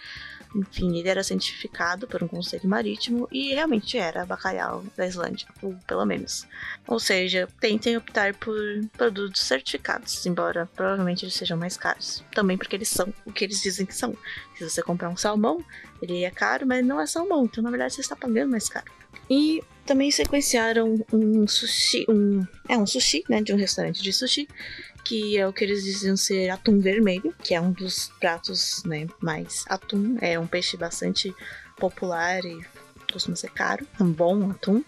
enfim, 0.54 0.98
ele 0.98 1.08
era 1.08 1.22
cientificado 1.22 2.06
por 2.06 2.22
um 2.22 2.28
conselho 2.28 2.68
marítimo 2.68 3.28
e 3.30 3.54
realmente 3.54 3.98
era 3.98 4.24
bacalhau 4.24 4.84
da 4.96 5.06
Islândia, 5.06 5.46
ou 5.62 5.74
pelo 5.86 6.04
menos. 6.04 6.46
Ou 6.86 6.98
seja, 6.98 7.48
tentem 7.60 7.96
optar 7.96 8.34
por 8.34 8.56
produtos 8.96 9.42
certificados, 9.42 10.24
embora 10.26 10.68
provavelmente 10.74 11.24
eles 11.24 11.34
sejam 11.34 11.58
mais 11.58 11.76
caros. 11.76 12.24
Também 12.32 12.56
porque 12.56 12.76
eles 12.76 12.88
são 12.88 13.12
o 13.24 13.32
que 13.32 13.44
eles 13.44 13.60
dizem 13.62 13.86
que 13.86 13.94
são. 13.94 14.16
Se 14.56 14.68
você 14.68 14.82
comprar 14.82 15.08
um 15.08 15.16
salmão, 15.16 15.64
ele 16.00 16.24
é 16.24 16.30
caro, 16.30 16.66
mas 16.66 16.84
não 16.84 17.00
é 17.00 17.06
salmão, 17.06 17.44
então 17.44 17.62
na 17.62 17.70
verdade 17.70 17.94
você 17.94 18.00
está 18.00 18.16
pagando 18.16 18.50
mais 18.50 18.68
caro. 18.68 18.90
E 19.30 19.62
também 19.84 20.10
sequenciaram 20.10 21.04
um 21.12 21.46
sushi, 21.46 22.04
um, 22.08 22.46
é 22.68 22.76
um 22.76 22.86
sushi, 22.86 23.24
né, 23.28 23.42
de 23.42 23.52
um 23.52 23.56
restaurante 23.56 24.02
de 24.02 24.12
sushi, 24.12 24.48
que 25.08 25.38
é 25.38 25.48
o 25.48 25.52
que 25.54 25.64
eles 25.64 25.84
diziam 25.84 26.18
ser 26.18 26.50
atum 26.50 26.80
vermelho, 26.80 27.34
que 27.42 27.54
é 27.54 27.60
um 27.60 27.72
dos 27.72 28.12
pratos 28.20 28.82
né, 28.84 29.06
mais 29.22 29.64
atum. 29.66 30.18
É 30.20 30.38
um 30.38 30.46
peixe 30.46 30.76
bastante 30.76 31.34
popular 31.78 32.44
e 32.44 32.60
costuma 33.10 33.34
ser 33.34 33.50
caro, 33.50 33.86
um 33.98 34.12
bom 34.12 34.50
atum. 34.50 34.84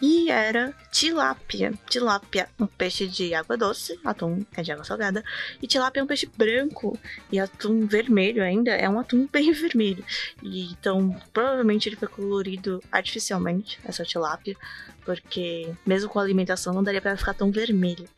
E 0.00 0.30
era 0.30 0.72
tilápia. 0.92 1.74
Tilápia, 1.88 2.48
um 2.60 2.66
peixe 2.68 3.08
de 3.08 3.34
água 3.34 3.56
doce, 3.56 3.98
atum 4.04 4.46
é 4.56 4.62
de 4.62 4.70
água 4.70 4.84
salgada. 4.84 5.24
E 5.60 5.66
tilápia 5.66 5.98
é 5.98 6.04
um 6.04 6.06
peixe 6.06 6.30
branco. 6.36 6.96
E 7.32 7.40
atum 7.40 7.88
vermelho 7.88 8.40
ainda 8.40 8.70
é 8.70 8.88
um 8.88 9.00
atum 9.00 9.26
bem 9.32 9.50
vermelho. 9.50 10.04
E, 10.44 10.70
então, 10.70 11.20
provavelmente 11.32 11.88
ele 11.88 11.96
foi 11.96 12.06
colorido 12.06 12.80
artificialmente, 12.92 13.80
essa 13.84 14.04
tilápia. 14.04 14.56
Porque, 15.04 15.74
mesmo 15.84 16.08
com 16.08 16.20
a 16.20 16.22
alimentação, 16.22 16.72
não 16.72 16.84
daria 16.84 17.02
para 17.02 17.16
ficar 17.16 17.34
tão 17.34 17.50
vermelho. 17.50 18.08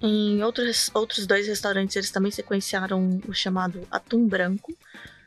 Em 0.00 0.42
outros, 0.42 0.90
outros 0.94 1.26
dois 1.26 1.48
restaurantes, 1.48 1.96
eles 1.96 2.10
também 2.10 2.30
sequenciaram 2.30 3.20
o 3.26 3.34
chamado 3.34 3.86
atum 3.90 4.26
branco 4.26 4.72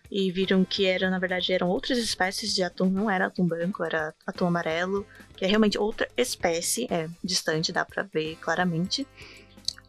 e 0.10 0.31
viram 0.31 0.63
que 0.65 0.86
era, 0.86 1.10
na 1.10 1.20
verdade, 1.20 1.53
eram 1.53 1.70
outras 1.70 1.98
espécies 1.98 2.53
de 2.53 2.63
atum, 2.63 2.89
não 2.89 3.10
era 3.10 3.27
atum 3.27 3.46
branco, 3.46 3.84
era 3.84 4.13
atum 4.25 4.48
amarelo, 4.48 5.05
que 5.36 5.46
é 5.46 5.48
realmente 5.48 5.77
outra 5.77 6.08
espécie, 6.17 6.88
é 6.89 7.10
distante, 7.24 7.72
dá 7.72 7.86
para 7.86 8.03
ver 8.03 8.38
claramente. 8.41 9.08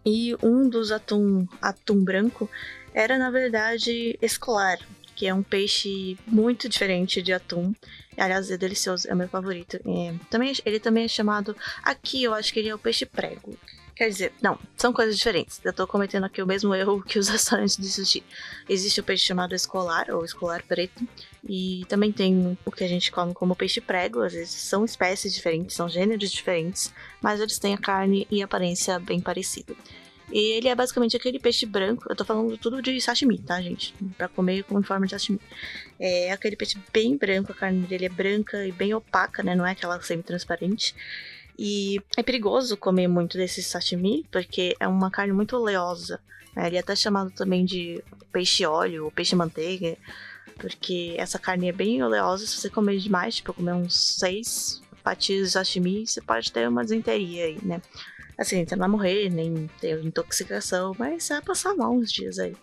E 0.04 0.36
um 0.42 0.68
dos 0.68 0.90
atum, 0.90 1.46
atum 1.60 2.02
branco 2.02 2.48
era, 2.94 3.18
na 3.18 3.30
verdade, 3.30 4.18
escolar, 4.20 4.78
que 5.14 5.26
é 5.26 5.34
um 5.34 5.42
peixe 5.42 6.18
muito 6.26 6.68
diferente 6.68 7.22
de 7.22 7.32
atum. 7.32 7.72
Aliás, 8.16 8.50
é 8.50 8.56
delicioso, 8.56 9.08
é 9.08 9.14
meu 9.14 9.28
favorito. 9.28 9.76
É, 9.76 10.14
também, 10.30 10.52
ele 10.64 10.80
também 10.80 11.04
é 11.04 11.08
chamado. 11.08 11.56
Aqui 11.82 12.22
eu 12.22 12.34
acho 12.34 12.52
que 12.52 12.60
ele 12.60 12.68
é 12.68 12.74
o 12.74 12.78
peixe 12.78 13.06
prego. 13.06 13.56
Quer 13.94 14.08
dizer, 14.08 14.32
não, 14.40 14.58
são 14.76 14.92
coisas 14.92 15.16
diferentes. 15.16 15.60
Eu 15.62 15.72
tô 15.72 15.86
cometendo 15.86 16.24
aqui 16.24 16.42
o 16.42 16.46
mesmo 16.46 16.74
erro 16.74 17.02
que 17.02 17.18
os 17.18 17.28
restaurantes 17.30 17.76
de 17.76 17.88
sushi. 17.88 18.24
Existe 18.68 19.00
o 19.00 19.04
peixe 19.04 19.26
chamado 19.26 19.54
escolar, 19.54 20.10
ou 20.10 20.24
escolar 20.24 20.62
preto, 20.62 21.06
e 21.46 21.84
também 21.88 22.10
tem 22.10 22.56
o 22.64 22.70
que 22.70 22.84
a 22.84 22.88
gente 22.88 23.12
come 23.12 23.34
como 23.34 23.54
peixe 23.54 23.80
prego. 23.80 24.22
Às 24.22 24.32
vezes 24.32 24.54
são 24.54 24.84
espécies 24.84 25.34
diferentes, 25.34 25.76
são 25.76 25.88
gêneros 25.88 26.30
diferentes, 26.30 26.92
mas 27.20 27.40
eles 27.40 27.58
têm 27.58 27.74
a 27.74 27.78
carne 27.78 28.26
e 28.30 28.40
a 28.40 28.46
aparência 28.46 28.98
bem 28.98 29.20
parecida. 29.20 29.74
E 30.32 30.52
ele 30.56 30.68
é 30.68 30.74
basicamente 30.74 31.14
aquele 31.14 31.38
peixe 31.38 31.66
branco. 31.66 32.06
Eu 32.08 32.16
tô 32.16 32.24
falando 32.24 32.56
tudo 32.56 32.80
de 32.80 32.98
sashimi, 33.02 33.38
tá, 33.38 33.60
gente? 33.60 33.94
Pra 34.16 34.28
comer 34.28 34.64
com 34.64 34.82
forma 34.82 35.04
de 35.04 35.12
sashimi. 35.12 35.38
É 36.00 36.32
aquele 36.32 36.56
peixe 36.56 36.78
bem 36.90 37.18
branco, 37.18 37.52
a 37.52 37.54
carne 37.54 37.86
dele 37.86 38.06
é 38.06 38.08
branca 38.08 38.66
e 38.66 38.72
bem 38.72 38.94
opaca, 38.94 39.42
né? 39.42 39.54
Não 39.54 39.66
é 39.66 39.72
aquela 39.72 40.00
semi-transparente. 40.00 40.94
E 41.58 42.00
é 42.16 42.22
perigoso 42.22 42.76
comer 42.76 43.08
muito 43.08 43.36
desse 43.36 43.62
sashimi, 43.62 44.26
porque 44.30 44.74
é 44.80 44.88
uma 44.88 45.10
carne 45.10 45.32
muito 45.32 45.56
oleosa. 45.56 46.20
Né? 46.56 46.66
Ele 46.66 46.76
é 46.76 46.80
até 46.80 46.96
chamado 46.96 47.30
também 47.30 47.64
de 47.64 48.02
peixe 48.32 48.64
óleo 48.64 49.04
ou 49.04 49.10
peixe 49.10 49.36
manteiga, 49.36 49.96
porque 50.56 51.14
essa 51.18 51.38
carne 51.38 51.68
é 51.68 51.72
bem 51.72 52.02
oleosa. 52.02 52.46
Se 52.46 52.56
você 52.56 52.70
comer 52.70 52.98
demais, 52.98 53.36
tipo, 53.36 53.52
comer 53.52 53.74
uns 53.74 54.16
seis 54.18 54.82
fatias 55.02 55.48
de 55.48 55.52
sashimi, 55.52 56.06
você 56.06 56.20
pode 56.20 56.50
ter 56.52 56.68
uma 56.68 56.82
desenteria 56.82 57.44
aí, 57.44 57.58
né? 57.62 57.82
Assim, 58.38 58.64
você 58.66 58.74
não 58.74 58.80
vai 58.80 58.88
morrer, 58.88 59.30
nem 59.30 59.68
ter 59.80 60.02
intoxicação, 60.02 60.94
mas 60.98 61.24
você 61.24 61.34
vai 61.34 61.42
passar 61.42 61.74
mal 61.74 61.92
uns 61.92 62.10
dias 62.10 62.38
aí. 62.38 62.56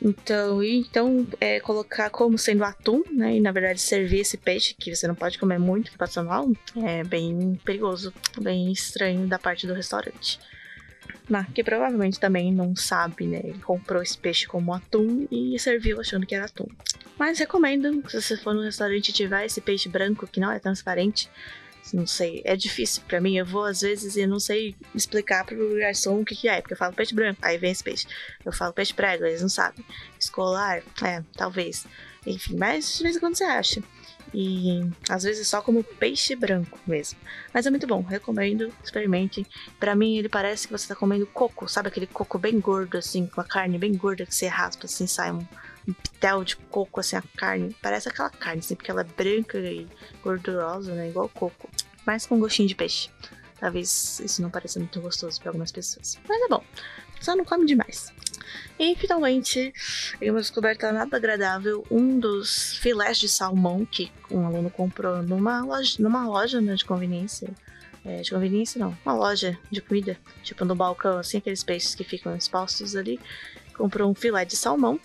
Então, 0.00 0.62
então 0.62 1.26
é, 1.40 1.58
colocar 1.60 2.10
como 2.10 2.36
sendo 2.36 2.64
atum, 2.64 3.02
né? 3.10 3.36
E 3.36 3.40
na 3.40 3.50
verdade 3.50 3.80
servir 3.80 4.20
esse 4.20 4.36
peixe, 4.36 4.74
que 4.74 4.94
você 4.94 5.08
não 5.08 5.14
pode 5.14 5.38
comer 5.38 5.58
muito, 5.58 5.90
que 5.90 5.98
passa 5.98 6.22
mal, 6.22 6.50
é 6.76 7.02
bem 7.02 7.58
perigoso, 7.64 8.12
bem 8.40 8.70
estranho 8.70 9.26
da 9.26 9.38
parte 9.38 9.66
do 9.66 9.74
restaurante. 9.74 10.38
Mas 11.28 11.48
que 11.48 11.64
provavelmente 11.64 12.20
também 12.20 12.52
não 12.52 12.76
sabe, 12.76 13.26
né? 13.26 13.40
Ele 13.42 13.58
comprou 13.58 14.02
esse 14.02 14.16
peixe 14.16 14.46
como 14.46 14.72
atum 14.72 15.26
e 15.30 15.58
serviu 15.58 16.00
achando 16.00 16.26
que 16.26 16.34
era 16.34 16.44
atum. 16.44 16.66
Mas 17.18 17.38
recomendo, 17.38 18.02
se 18.08 18.20
você 18.20 18.36
for 18.36 18.54
no 18.54 18.62
restaurante 18.62 19.08
e 19.08 19.12
tiver 19.12 19.46
esse 19.46 19.60
peixe 19.60 19.88
branco 19.88 20.26
que 20.26 20.38
não 20.38 20.52
é 20.52 20.58
transparente, 20.58 21.30
não 21.92 22.06
sei, 22.06 22.42
é 22.44 22.56
difícil 22.56 23.02
para 23.06 23.20
mim. 23.20 23.36
Eu 23.36 23.46
vou 23.46 23.64
às 23.64 23.80
vezes 23.80 24.16
e 24.16 24.26
não 24.26 24.40
sei 24.40 24.74
explicar 24.94 25.44
pro 25.44 25.76
garçom 25.76 26.20
o 26.20 26.24
que, 26.24 26.34
que 26.34 26.48
é, 26.48 26.60
porque 26.60 26.74
eu 26.74 26.78
falo 26.78 26.94
peixe 26.94 27.14
branco, 27.14 27.38
aí 27.42 27.58
vem 27.58 27.70
esse 27.70 27.84
peixe. 27.84 28.06
Eu 28.44 28.52
falo 28.52 28.72
peixe 28.72 28.94
prego, 28.94 29.24
eles 29.24 29.42
não 29.42 29.48
sabem. 29.48 29.84
Escolar, 30.18 30.82
é, 31.02 31.22
talvez. 31.36 31.86
Enfim, 32.26 32.56
mas 32.56 32.96
de 32.96 33.02
vez 33.02 33.16
em 33.16 33.20
quando 33.20 33.36
você 33.36 33.44
acha. 33.44 33.82
E 34.34 34.80
às 35.08 35.22
vezes 35.22 35.46
só 35.46 35.62
como 35.62 35.84
peixe 35.84 36.34
branco 36.34 36.78
mesmo. 36.86 37.18
Mas 37.54 37.66
é 37.66 37.70
muito 37.70 37.86
bom, 37.86 38.02
recomendo, 38.02 38.72
experimentem. 38.82 39.46
Para 39.78 39.94
mim 39.94 40.18
ele 40.18 40.28
parece 40.28 40.66
que 40.66 40.72
você 40.72 40.88
tá 40.88 40.94
comendo 40.94 41.26
coco, 41.26 41.68
sabe 41.68 41.88
aquele 41.88 42.06
coco 42.06 42.38
bem 42.38 42.58
gordo 42.58 42.98
assim, 42.98 43.26
com 43.26 43.40
a 43.40 43.44
carne 43.44 43.78
bem 43.78 43.94
gorda 43.94 44.26
que 44.26 44.34
você 44.34 44.46
raspa 44.46 44.86
assim, 44.86 45.06
sai 45.06 45.32
um, 45.32 45.46
um 45.88 45.92
pitel 45.92 46.44
de 46.44 46.56
coco, 46.56 47.00
assim, 47.00 47.16
a 47.16 47.22
carne. 47.36 47.76
Parece 47.80 48.08
aquela 48.08 48.30
carne, 48.30 48.60
assim, 48.60 48.74
porque 48.74 48.90
ela 48.90 49.02
é 49.02 49.04
branca 49.04 49.58
e 49.58 49.86
gordurosa, 50.22 50.94
né? 50.94 51.08
Igual 51.08 51.28
coco. 51.28 51.68
Mas 52.04 52.26
com 52.26 52.38
gostinho 52.38 52.68
de 52.68 52.74
peixe. 52.74 53.10
Talvez 53.58 54.20
isso 54.20 54.42
não 54.42 54.50
pareça 54.50 54.78
muito 54.78 55.00
gostoso 55.00 55.40
para 55.40 55.50
algumas 55.50 55.72
pessoas. 55.72 56.18
Mas 56.28 56.42
é 56.42 56.48
bom. 56.48 56.62
Só 57.20 57.34
não 57.34 57.44
come 57.44 57.66
demais. 57.66 58.12
E 58.78 58.94
finalmente, 58.94 59.72
em 60.20 60.30
uma 60.30 60.40
descoberta 60.40 60.92
nada 60.92 61.16
agradável, 61.16 61.84
um 61.90 62.18
dos 62.18 62.76
filés 62.76 63.18
de 63.18 63.28
salmão 63.28 63.86
que 63.86 64.12
um 64.30 64.46
aluno 64.46 64.70
comprou 64.70 65.22
numa 65.22 65.64
loja, 65.64 65.96
numa 65.98 66.26
loja 66.26 66.60
né, 66.60 66.74
de 66.74 66.84
conveniência. 66.84 67.48
É, 68.04 68.20
de 68.20 68.30
conveniência 68.30 68.78
não, 68.78 68.96
uma 69.04 69.14
loja 69.14 69.58
de 69.68 69.80
comida, 69.80 70.16
tipo 70.44 70.64
no 70.64 70.76
balcão, 70.76 71.18
assim, 71.18 71.38
aqueles 71.38 71.64
peixes 71.64 71.92
que 71.94 72.04
ficam 72.04 72.36
expostos 72.36 72.94
ali. 72.94 73.18
Comprou 73.74 74.10
um 74.10 74.14
filé 74.14 74.44
de 74.44 74.56
salmão 74.56 75.00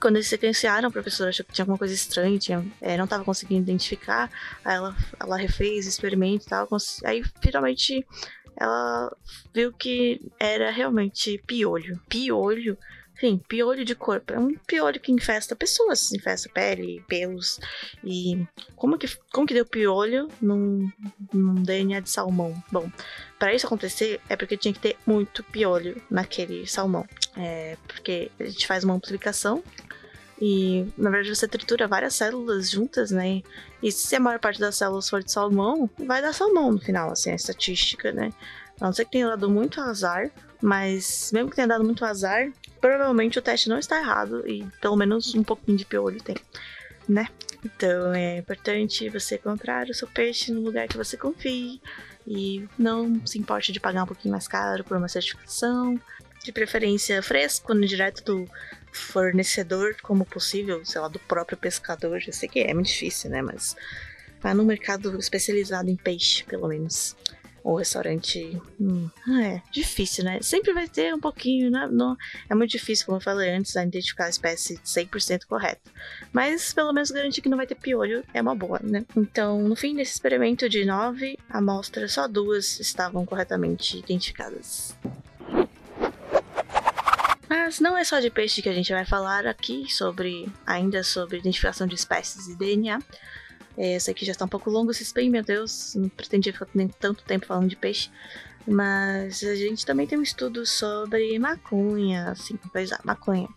quando 0.00 0.16
eles 0.16 0.26
sequenciaram, 0.26 0.88
a 0.88 0.92
professora 0.92 1.30
achou 1.30 1.44
que 1.44 1.52
tinha 1.52 1.62
alguma 1.62 1.78
coisa 1.78 1.94
estranha, 1.94 2.38
tinha, 2.38 2.66
é, 2.80 2.96
não 2.96 3.04
estava 3.04 3.24
conseguindo 3.24 3.62
identificar. 3.62 4.30
Aí 4.64 4.74
ela, 4.74 4.96
ela 5.20 5.36
refez, 5.36 5.86
experimento 5.86 6.46
e 6.46 6.48
tal. 6.48 6.68
Aí 7.04 7.22
finalmente 7.40 8.04
ela 8.56 9.14
viu 9.54 9.72
que 9.72 10.20
era 10.40 10.70
realmente 10.70 11.42
piolho. 11.46 12.00
Piolho 12.08 12.76
Sim, 13.18 13.40
piolho 13.48 13.84
de 13.84 13.94
corpo. 13.94 14.32
É 14.32 14.38
um 14.38 14.54
piolho 14.66 15.00
que 15.00 15.10
infesta 15.10 15.56
pessoas, 15.56 16.12
infesta 16.12 16.50
pele, 16.50 17.02
pelos. 17.08 17.58
E 18.04 18.46
como 18.74 18.98
que, 18.98 19.08
como 19.32 19.46
que 19.46 19.54
deu 19.54 19.64
piolho 19.64 20.28
num, 20.40 20.90
num 21.32 21.54
DNA 21.54 22.00
de 22.00 22.10
salmão? 22.10 22.54
Bom, 22.70 22.90
para 23.38 23.54
isso 23.54 23.66
acontecer 23.66 24.20
é 24.28 24.36
porque 24.36 24.56
tinha 24.56 24.74
que 24.74 24.80
ter 24.80 24.96
muito 25.06 25.42
piolho 25.42 26.00
naquele 26.10 26.66
salmão. 26.66 27.06
É 27.36 27.76
porque 27.86 28.30
a 28.38 28.44
gente 28.44 28.66
faz 28.66 28.84
uma 28.84 28.94
amplificação 28.94 29.62
e 30.40 30.86
na 30.98 31.08
verdade 31.08 31.34
você 31.34 31.48
tritura 31.48 31.88
várias 31.88 32.14
células 32.14 32.70
juntas, 32.70 33.10
né? 33.10 33.42
E 33.82 33.90
se 33.90 34.14
a 34.14 34.20
maior 34.20 34.38
parte 34.38 34.60
das 34.60 34.76
células 34.76 35.08
for 35.08 35.22
de 35.22 35.32
salmão, 35.32 35.88
vai 35.98 36.20
dar 36.20 36.34
salmão 36.34 36.72
no 36.72 36.80
final, 36.80 37.10
assim, 37.10 37.30
a 37.30 37.34
estatística, 37.34 38.12
né? 38.12 38.30
A 38.78 38.84
não 38.84 38.92
ser 38.92 39.06
que 39.06 39.12
tenha 39.12 39.28
dado 39.28 39.48
muito 39.48 39.80
azar, 39.80 40.30
mas 40.60 41.30
mesmo 41.32 41.48
que 41.48 41.56
tenha 41.56 41.68
dado 41.68 41.84
muito 41.84 42.04
azar, 42.04 42.52
provavelmente 42.80 43.38
o 43.38 43.42
teste 43.42 43.68
não 43.68 43.78
está 43.78 43.98
errado 43.98 44.46
e 44.46 44.66
pelo 44.80 44.96
menos 44.96 45.34
um 45.34 45.42
pouquinho 45.42 45.78
de 45.78 45.84
piolho 45.84 46.22
tem, 46.22 46.36
né? 47.08 47.28
Então 47.64 48.14
é 48.14 48.38
importante 48.38 49.08
você 49.08 49.38
comprar 49.38 49.88
o 49.88 49.94
seu 49.94 50.06
peixe 50.06 50.52
no 50.52 50.60
lugar 50.60 50.86
que 50.88 50.96
você 50.96 51.16
confie 51.16 51.80
e 52.26 52.68
não 52.78 53.24
se 53.26 53.38
importe 53.38 53.72
de 53.72 53.80
pagar 53.80 54.04
um 54.04 54.06
pouquinho 54.06 54.32
mais 54.32 54.48
caro 54.48 54.84
por 54.84 54.96
uma 54.96 55.08
certificação, 55.08 56.00
de 56.44 56.52
preferência 56.52 57.20
fresco, 57.22 57.74
no 57.74 57.86
direto 57.86 58.22
do 58.24 58.50
fornecedor, 58.92 59.96
como 60.02 60.24
possível, 60.24 60.84
sei 60.84 61.00
lá, 61.00 61.08
do 61.08 61.18
próprio 61.18 61.58
pescador. 61.58 62.20
Eu 62.24 62.32
sei 62.32 62.48
que 62.48 62.60
é 62.60 62.72
muito 62.72 62.86
difícil, 62.86 63.30
né? 63.30 63.42
Mas 63.42 63.76
vá 64.40 64.54
no 64.54 64.64
mercado 64.64 65.18
especializado 65.18 65.90
em 65.90 65.96
peixe, 65.96 66.44
pelo 66.44 66.68
menos 66.68 67.16
o 67.66 67.74
restaurante. 67.74 68.60
Hum, 68.80 69.10
é 69.42 69.60
difícil, 69.72 70.24
né? 70.24 70.38
Sempre 70.40 70.72
vai 70.72 70.86
ter 70.86 71.12
um 71.12 71.18
pouquinho, 71.18 71.68
né? 71.68 71.88
Não, 71.90 72.16
é 72.48 72.54
muito 72.54 72.70
difícil, 72.70 73.04
como 73.04 73.18
eu 73.18 73.20
falei 73.20 73.50
antes, 73.50 73.76
a 73.76 73.82
identificar 73.82 74.26
a 74.26 74.30
espécie 74.30 74.78
100% 74.78 75.46
correta. 75.46 75.80
Mas 76.32 76.72
pelo 76.72 76.92
menos 76.92 77.10
garantir 77.10 77.42
que 77.42 77.48
não 77.48 77.56
vai 77.56 77.66
ter 77.66 77.74
piolho 77.74 78.22
é 78.32 78.40
uma 78.40 78.54
boa, 78.54 78.80
né? 78.82 79.04
Então, 79.16 79.60
no 79.62 79.74
fim 79.74 79.96
desse 79.96 80.12
experimento 80.12 80.68
de 80.68 80.84
nove 80.84 81.36
amostras, 81.50 82.12
só 82.12 82.28
duas 82.28 82.78
estavam 82.78 83.26
corretamente 83.26 83.98
identificadas. 83.98 84.96
Mas 87.48 87.80
não 87.80 87.98
é 87.98 88.04
só 88.04 88.20
de 88.20 88.30
peixe 88.30 88.62
que 88.62 88.68
a 88.68 88.74
gente 88.74 88.92
vai 88.92 89.04
falar 89.04 89.44
aqui 89.44 89.90
sobre 89.92 90.48
ainda 90.64 91.02
sobre 91.02 91.38
identificação 91.38 91.86
de 91.86 91.96
espécies 91.96 92.46
e 92.46 92.56
DNA. 92.56 93.00
É, 93.76 93.94
esse 93.94 94.10
aqui 94.10 94.24
já 94.24 94.32
está 94.32 94.44
um 94.44 94.48
pouco 94.48 94.70
longo 94.70 94.90
esse 94.90 95.02
spam, 95.02 95.30
meu 95.30 95.42
Deus, 95.42 95.94
não 95.94 96.08
pretendia 96.08 96.52
ficar 96.52 96.68
nem 96.74 96.88
tanto 96.88 97.24
tempo 97.24 97.46
falando 97.46 97.68
de 97.68 97.76
peixe. 97.76 98.10
Mas 98.66 99.44
a 99.44 99.54
gente 99.54 99.86
também 99.86 100.06
tem 100.06 100.18
um 100.18 100.22
estudo 100.22 100.66
sobre 100.66 101.38
maconha, 101.38 102.30
assim, 102.30 102.58
pois 102.72 102.90
é, 102.90 102.98
maconha. 103.04 103.48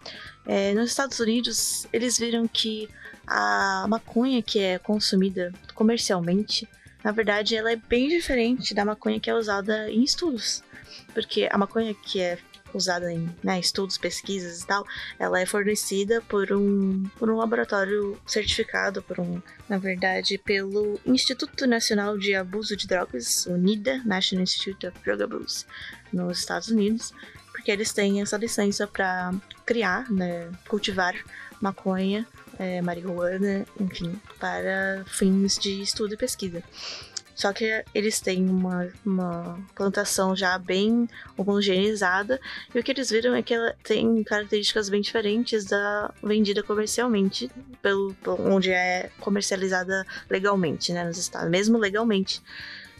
É, 0.45 0.73
nos 0.73 0.89
Estados 0.89 1.19
Unidos, 1.19 1.87
eles 1.91 2.19
viram 2.19 2.47
que 2.47 2.87
a 3.25 3.85
maconha 3.89 4.41
que 4.41 4.59
é 4.59 4.77
consumida 4.77 5.51
comercialmente 5.73 6.67
na 7.03 7.11
verdade, 7.11 7.55
ela 7.55 7.71
é 7.71 7.75
bem 7.75 8.09
diferente 8.09 8.73
da 8.73 8.83
maconha 8.83 9.19
que 9.19 9.29
é 9.29 9.33
usada 9.33 9.89
em 9.89 10.03
estudos. 10.03 10.63
Porque 11.13 11.47
a 11.49 11.57
maconha 11.57 11.93
que 11.93 12.19
é 12.19 12.37
usada 12.73 13.11
em 13.11 13.29
né, 13.43 13.59
estudos, 13.59 13.97
pesquisas 13.97 14.61
e 14.61 14.67
tal, 14.67 14.85
ela 15.17 15.39
é 15.39 15.45
fornecida 15.45 16.21
por 16.21 16.51
um, 16.51 17.03
por 17.17 17.29
um 17.29 17.37
laboratório 17.37 18.19
certificado, 18.25 19.01
por 19.01 19.19
um, 19.19 19.41
na 19.67 19.77
verdade, 19.77 20.37
pelo 20.37 20.99
Instituto 21.05 21.65
Nacional 21.65 22.17
de 22.17 22.35
Abuso 22.35 22.75
de 22.75 22.87
Drogas, 22.87 23.45
o 23.45 23.57
NIDA, 23.57 24.01
National 24.05 24.43
Institute 24.43 24.87
of 24.87 24.97
Drug 25.03 25.23
Abuse, 25.23 25.65
nos 26.11 26.39
Estados 26.39 26.69
Unidos, 26.69 27.13
porque 27.51 27.71
eles 27.71 27.91
têm 27.91 28.21
essa 28.21 28.37
licença 28.37 28.87
para 28.87 29.33
criar, 29.65 30.09
né, 30.11 30.49
cultivar 30.67 31.15
maconha, 31.61 32.25
é, 32.57 32.81
marihuana, 32.81 33.65
enfim, 33.79 34.19
para 34.39 35.03
fins 35.07 35.57
de 35.57 35.81
estudo 35.81 36.13
e 36.13 36.17
pesquisa. 36.17 36.63
Só 37.39 37.53
que 37.53 37.85
eles 37.95 38.19
têm 38.19 38.49
uma, 38.49 38.91
uma 39.05 39.57
plantação 39.73 40.35
já 40.35 40.57
bem 40.59 41.07
homogeneizada 41.37 42.37
e 42.75 42.77
o 42.77 42.83
que 42.83 42.91
eles 42.91 43.09
viram 43.09 43.33
é 43.33 43.41
que 43.41 43.53
ela 43.53 43.73
tem 43.81 44.21
características 44.25 44.89
bem 44.89 44.99
diferentes 44.99 45.63
da 45.63 46.13
vendida 46.21 46.61
comercialmente, 46.61 47.49
pelo, 47.81 48.13
onde 48.39 48.71
é 48.71 49.09
comercializada 49.21 50.05
legalmente, 50.29 50.91
né, 50.91 51.05
nos 51.05 51.17
estados, 51.17 51.49
mesmo 51.49 51.77
legalmente. 51.77 52.43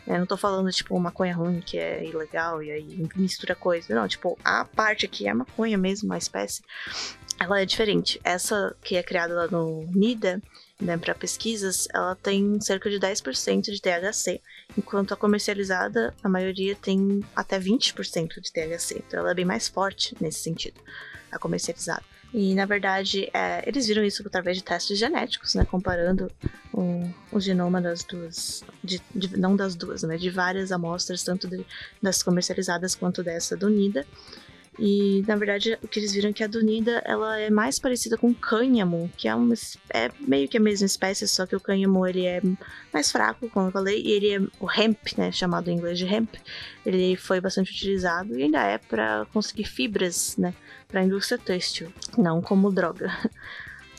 Eu 0.08 0.20
não 0.20 0.26
tô 0.26 0.38
falando, 0.38 0.72
tipo, 0.72 0.98
maconha 0.98 1.36
ruim 1.36 1.60
que 1.60 1.78
é 1.78 2.06
ilegal 2.06 2.64
e 2.64 2.72
aí 2.72 3.10
mistura 3.18 3.54
coisa. 3.54 3.94
Não, 3.94 4.08
tipo, 4.08 4.40
a 4.42 4.64
parte 4.64 5.06
aqui 5.06 5.28
é 5.28 5.34
maconha 5.34 5.78
mesmo, 5.78 6.14
a 6.14 6.18
espécie, 6.18 6.64
ela 7.38 7.60
é 7.60 7.66
diferente. 7.66 8.22
Essa 8.24 8.74
que 8.82 8.96
é 8.96 9.04
criada 9.04 9.34
lá 9.34 9.48
no 9.48 9.86
NIDA, 9.94 10.42
né, 10.82 10.98
para 10.98 11.14
pesquisas, 11.14 11.88
ela 11.94 12.16
tem 12.16 12.60
cerca 12.62 12.90
de 12.90 13.00
10% 13.00 13.64
de 13.64 13.82
THC, 13.82 14.42
enquanto 14.78 15.14
a 15.14 15.18
comercializada, 15.18 16.14
a 16.24 16.30
maioria 16.30 16.76
tem 16.76 17.22
até 17.36 17.60
20% 17.60 18.40
de 18.40 18.52
THC. 18.52 19.04
Então 19.06 19.20
ela 19.20 19.32
é 19.32 19.36
bem 19.36 19.46
mais 19.46 19.68
forte 19.68 20.16
nesse 20.22 20.40
sentido, 20.40 20.80
a 21.32 21.38
comercializada. 21.38 22.04
E 22.34 22.54
na 22.54 22.66
verdade, 22.66 23.30
é, 23.34 23.64
eles 23.68 23.88
viram 23.88 24.04
isso 24.04 24.24
através 24.26 24.56
de 24.56 24.64
testes 24.64 24.98
genéticos, 24.98 25.56
né, 25.56 25.66
comparando 25.66 26.32
o, 26.72 27.12
o 27.32 27.40
genoma 27.40 27.82
das 27.82 28.04
duas, 28.04 28.64
de, 28.84 29.02
de, 29.14 29.36
não 29.38 29.56
das 29.56 29.76
duas, 29.76 30.04
né, 30.04 30.16
de 30.16 30.30
várias 30.30 30.72
amostras, 30.72 31.24
tanto 31.24 31.48
de, 31.48 31.66
das 32.02 32.22
comercializadas 32.22 32.94
quanto 32.96 33.24
dessa 33.24 33.58
do 33.58 33.70
NIDA. 33.70 34.06
E 34.80 35.26
na 35.28 35.36
verdade 35.36 35.78
o 35.84 35.88
que 35.90 36.00
eles 36.00 36.14
viram 36.14 36.30
é 36.30 36.34
que 36.34 36.44
a 36.44 36.48
dunida 36.48 37.04
ela 37.06 37.38
é 37.38 37.50
mais 37.50 37.78
parecida 37.78 38.18
com 38.18 38.30
o 38.30 38.34
cânhamo, 38.34 39.12
que 39.18 39.28
é, 39.28 39.36
uma, 39.36 39.54
é 39.94 40.10
meio 40.22 40.48
que 40.48 40.56
a 40.56 40.60
mesma 40.60 40.86
espécie, 40.86 41.28
só 41.28 41.46
que 41.46 41.56
o 41.56 41.60
cânhamo 41.60 42.08
ele 42.08 42.26
é 42.26 42.42
mais 42.94 43.12
fraco, 43.12 43.50
como 43.50 43.68
eu 43.68 43.72
falei, 43.72 44.02
e 44.02 44.12
ele 44.12 44.34
é 44.34 44.40
o 44.58 44.72
hemp, 44.72 45.18
né, 45.18 45.34
chamado 45.34 45.70
em 45.70 45.76
inglês 45.76 45.98
de 45.98 46.06
hemp. 46.06 46.34
Ele 46.86 47.18
foi 47.18 47.42
bastante 47.42 47.72
utilizado 47.72 48.40
e 48.40 48.44
ainda 48.44 48.64
é 48.64 48.78
para 48.78 49.28
conseguir 49.34 49.66
fibras, 49.66 50.38
né, 50.38 50.54
para 50.88 51.02
a 51.02 51.04
indústria 51.04 51.38
têxtil, 51.38 51.92
não 52.18 52.42
como 52.42 52.72
droga. 52.72 53.12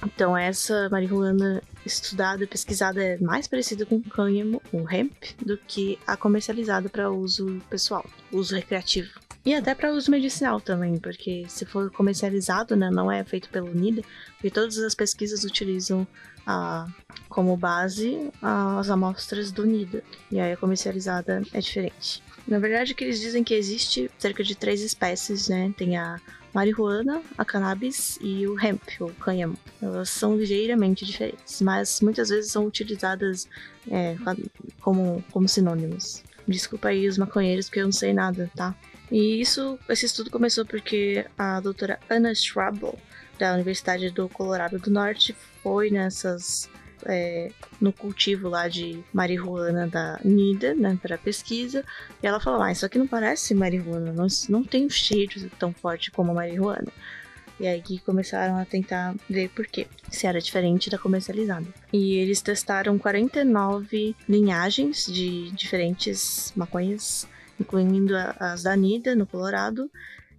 Então 0.03 0.35
essa 0.35 0.89
marihuana 0.89 1.63
estudada, 1.85 2.47
pesquisada 2.47 3.05
é 3.05 3.19
mais 3.19 3.47
parecida 3.47 3.85
com 3.85 4.01
cânhamo, 4.01 4.63
o 4.73 4.89
hemp, 4.91 5.13
do 5.45 5.59
que 5.59 5.99
a 6.07 6.17
comercializada 6.17 6.89
para 6.89 7.11
uso 7.11 7.61
pessoal, 7.69 8.07
uso 8.33 8.57
recreativo. 8.57 9.21
E 9.45 9.55
até 9.55 9.75
para 9.75 9.93
uso 9.93 10.11
medicinal 10.11 10.61
também, 10.61 10.99
porque 10.99 11.47
se 11.49 11.65
for 11.65 11.91
comercializado, 11.91 12.77
né, 12.77 12.91
não 12.91 13.11
é 13.11 13.25
feito 13.25 13.49
pelo 13.49 13.73
NIDA, 13.73 14.03
porque 14.35 14.51
todas 14.51 14.77
as 14.79 14.95
pesquisas 14.95 15.45
utilizam 15.45 16.07
a, 16.47 16.87
como 17.29 17.57
base 17.57 18.31
as 18.43 18.91
amostras 18.91 19.51
do 19.51 19.65
NIDA. 19.65 20.03
E 20.31 20.39
aí 20.39 20.53
a 20.53 20.57
comercializada 20.57 21.43
é 21.53 21.61
diferente. 21.61 22.23
Na 22.47 22.59
verdade, 22.59 22.95
que 22.95 23.05
eles 23.05 23.21
dizem 23.21 23.45
que 23.45 23.55
existe 23.55 24.11
cerca 24.19 24.43
de 24.43 24.55
três 24.55 24.83
espécies, 24.83 25.49
né? 25.49 25.73
Tem 25.77 25.97
a 25.97 26.21
marihuana, 26.53 27.23
a 27.39 27.45
cannabis 27.45 28.19
e 28.21 28.47
o 28.47 28.59
hemp, 28.59 28.83
o 29.01 29.13
cânhamo. 29.15 29.57
Elas 29.81 30.11
são 30.11 30.37
ligeiramente 30.37 31.05
diferentes, 31.05 31.63
mas 31.63 32.01
muitas 32.01 32.29
vezes 32.29 32.51
são 32.51 32.67
utilizadas 32.67 33.49
é, 33.91 34.17
como, 34.81 35.25
como 35.31 35.49
sinônimos. 35.49 36.23
Desculpa 36.47 36.89
aí 36.89 37.07
os 37.07 37.17
maconheiros, 37.17 37.67
porque 37.67 37.81
eu 37.81 37.85
não 37.85 37.93
sei 37.93 38.13
nada, 38.13 38.51
tá? 38.57 38.75
E 39.11 39.41
isso, 39.41 39.79
esse 39.89 40.07
estudo 40.07 40.31
começou 40.31 40.65
porque 40.65 41.27
a 41.37 41.61
doutora 41.61 41.99
Anna 42.09 42.35
Schwabel, 42.35 42.97
da 43.39 43.55
Universidade 43.55 44.11
do 44.11 44.29
Colorado 44.29 44.79
do 44.79 44.91
Norte, 44.91 45.35
foi 45.63 45.91
nessas 45.91 46.69
é, 47.07 47.51
no 47.81 47.93
cultivo 47.93 48.49
lá 48.49 48.69
de 48.69 49.03
marihuana 49.13 49.87
da 49.87 50.21
NIDA, 50.25 50.75
né, 50.75 50.99
para 51.01 51.19
pesquisa, 51.19 51.85
e 52.23 52.27
ela 52.27 52.41
falou: 52.41 52.63
Ah, 52.63 52.73
isso 52.73 52.85
aqui 52.85 52.99
não 52.99 53.07
parece 53.07 53.55
marihuana, 53.55 54.13
não, 54.13 54.27
não 54.49 54.63
tem 54.63 54.87
um 54.87 54.91
cheiro 54.91 55.51
tão 55.59 55.73
forte 55.73 56.11
como 56.11 56.31
a 56.31 56.35
marihuana. 56.35 56.89
E 57.59 57.67
aí 57.67 57.83
começaram 58.07 58.57
a 58.57 58.65
tentar 58.65 59.15
ver 59.29 59.51
por 59.51 59.67
quê, 59.67 59.87
se 60.11 60.27
era 60.27 60.41
diferente 60.41 60.89
da 60.89 60.97
comercializada. 60.97 61.67
E 61.93 62.15
eles 62.15 62.41
testaram 62.41 62.99
49 62.99 64.17
linhagens 64.27 65.05
de 65.05 65.51
diferentes 65.51 66.55
maconhas 66.57 67.29
incluindo 67.61 68.15
as 68.39 68.63
da 68.63 68.75
NIDA, 68.75 69.15
no 69.15 69.27
Colorado, 69.27 69.91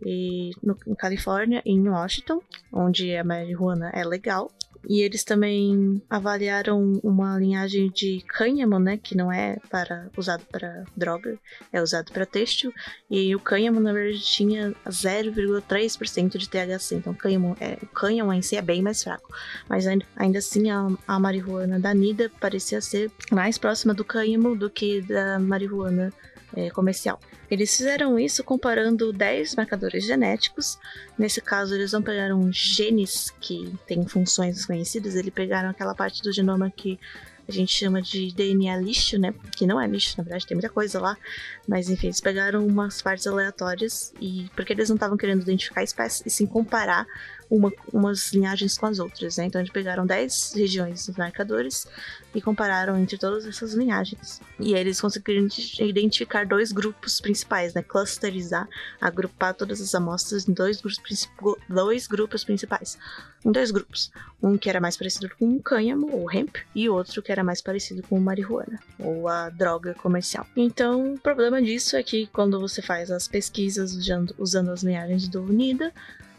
e 0.03 0.51
no, 0.63 0.75
em 0.87 0.95
Califórnia 0.95 1.61
e 1.65 1.71
em 1.71 1.87
Washington, 1.87 2.41
onde 2.73 3.15
a 3.15 3.23
marihuana 3.23 3.91
é 3.93 4.03
legal. 4.03 4.51
E 4.89 5.01
eles 5.01 5.23
também 5.23 6.01
avaliaram 6.09 6.99
uma 7.03 7.37
linhagem 7.37 7.91
de 7.91 8.23
cânhamo, 8.27 8.79
né, 8.79 8.97
que 8.97 9.15
não 9.15 9.31
é 9.31 9.57
para 9.69 10.09
usado 10.17 10.43
para 10.51 10.85
droga, 10.97 11.37
é 11.71 11.79
usado 11.79 12.11
para 12.11 12.25
têxtil. 12.25 12.73
E 13.07 13.35
o 13.35 13.39
cânhamo 13.39 13.79
na 13.79 13.93
verdade 13.93 14.23
tinha 14.23 14.73
0,3% 14.87 16.35
de 16.35 16.49
THC. 16.49 16.95
Então, 16.95 17.13
cânhamo, 17.13 17.55
é, 17.59 17.77
o 17.83 17.87
cânhamo 17.87 18.33
em 18.33 18.41
si 18.41 18.55
é 18.55 18.61
bem 18.61 18.81
mais 18.81 19.03
fraco. 19.03 19.31
Mas 19.69 19.85
ainda, 19.85 20.05
ainda 20.15 20.39
assim, 20.39 20.71
a, 20.71 20.87
a 21.07 21.19
marihuana 21.19 21.79
da 21.79 21.93
Nida 21.93 22.31
parecia 22.39 22.81
ser 22.81 23.11
mais 23.31 23.59
próxima 23.59 23.93
do 23.93 24.03
cânhamo 24.03 24.55
do 24.55 24.67
que 24.67 25.01
da 25.01 25.37
marihuana 25.37 26.11
é, 26.55 26.69
comercial. 26.69 27.19
Eles 27.49 27.75
fizeram 27.75 28.17
isso 28.17 28.43
comparando 28.43 29.11
10 29.11 29.55
marcadores 29.55 30.05
genéticos. 30.05 30.77
Nesse 31.17 31.41
caso, 31.41 31.75
eles 31.75 31.91
não 31.91 32.01
pegaram 32.01 32.51
genes 32.51 33.33
que 33.41 33.73
têm 33.85 34.07
funções 34.07 34.55
desconhecidas, 34.55 35.15
eles 35.15 35.33
pegaram 35.33 35.69
aquela 35.69 35.93
parte 35.93 36.21
do 36.21 36.31
genoma 36.31 36.71
que 36.71 36.99
a 37.47 37.51
gente 37.51 37.73
chama 37.73 38.01
de 38.01 38.33
DNA 38.33 38.77
lixo, 38.77 39.19
né? 39.19 39.33
Que 39.55 39.65
não 39.65 39.79
é 39.79 39.85
lixo, 39.85 40.15
na 40.17 40.23
verdade, 40.23 40.47
tem 40.47 40.55
muita 40.55 40.69
coisa 40.69 40.99
lá. 40.99 41.17
Mas 41.67 41.89
enfim, 41.89 42.07
eles 42.07 42.21
pegaram 42.21 42.65
umas 42.65 43.01
partes 43.01 43.27
aleatórias 43.27 44.13
e 44.21 44.49
porque 44.55 44.73
eles 44.73 44.89
não 44.89 44.95
estavam 44.95 45.17
querendo 45.17 45.41
identificar 45.41 45.83
espécies 45.83 46.23
e 46.25 46.29
sim 46.29 46.45
comparar 46.45 47.05
uma, 47.51 47.71
umas 47.91 48.31
linhagens 48.31 48.77
com 48.77 48.85
as 48.85 48.97
outras, 48.97 49.35
né? 49.35 49.45
Então 49.45 49.59
eles 49.59 49.71
pegaram 49.71 50.05
10 50.05 50.53
regiões 50.55 51.05
dos 51.05 51.17
marcadores 51.17 51.85
e 52.33 52.41
compararam 52.41 52.97
entre 52.97 53.17
todas 53.17 53.45
essas 53.45 53.73
linhagens. 53.73 54.39
E 54.57 54.73
eles 54.73 55.01
conseguiram 55.01 55.47
identificar 55.81 56.45
dois 56.45 56.71
grupos 56.71 57.19
principais, 57.19 57.73
né? 57.73 57.83
Clusterizar, 57.83 58.69
agrupar 59.01 59.53
todas 59.53 59.81
as 59.81 59.93
amostras 59.93 60.47
em 60.47 60.53
dois 60.53 60.79
grupos, 60.79 61.29
dois 61.67 62.07
grupos 62.07 62.45
principais. 62.45 62.97
Em 63.43 63.51
dois 63.51 63.69
grupos. 63.69 64.11
Um 64.41 64.57
que 64.57 64.69
era 64.69 64.79
mais 64.79 64.95
parecido 64.95 65.29
com 65.37 65.57
o 65.57 65.61
cânhamo, 65.61 66.09
ou 66.15 66.31
hemp, 66.31 66.55
e 66.73 66.87
outro 66.87 67.21
que 67.21 67.31
era 67.33 67.43
mais 67.43 67.61
parecido 67.61 68.01
com 68.03 68.17
marihuana, 68.19 68.79
ou 68.97 69.27
a 69.27 69.49
droga 69.49 69.93
comercial. 69.95 70.47
Então, 70.55 71.15
o 71.15 71.19
problema 71.19 71.61
disso 71.61 71.97
é 71.97 72.03
que 72.03 72.27
quando 72.27 72.59
você 72.59 72.81
faz 72.81 73.11
as 73.11 73.27
pesquisas 73.27 73.93
usando, 73.93 74.33
usando 74.37 74.69
as 74.69 74.83
linhagens 74.83 75.27
do 75.27 75.43
UNIDA, 75.43 75.91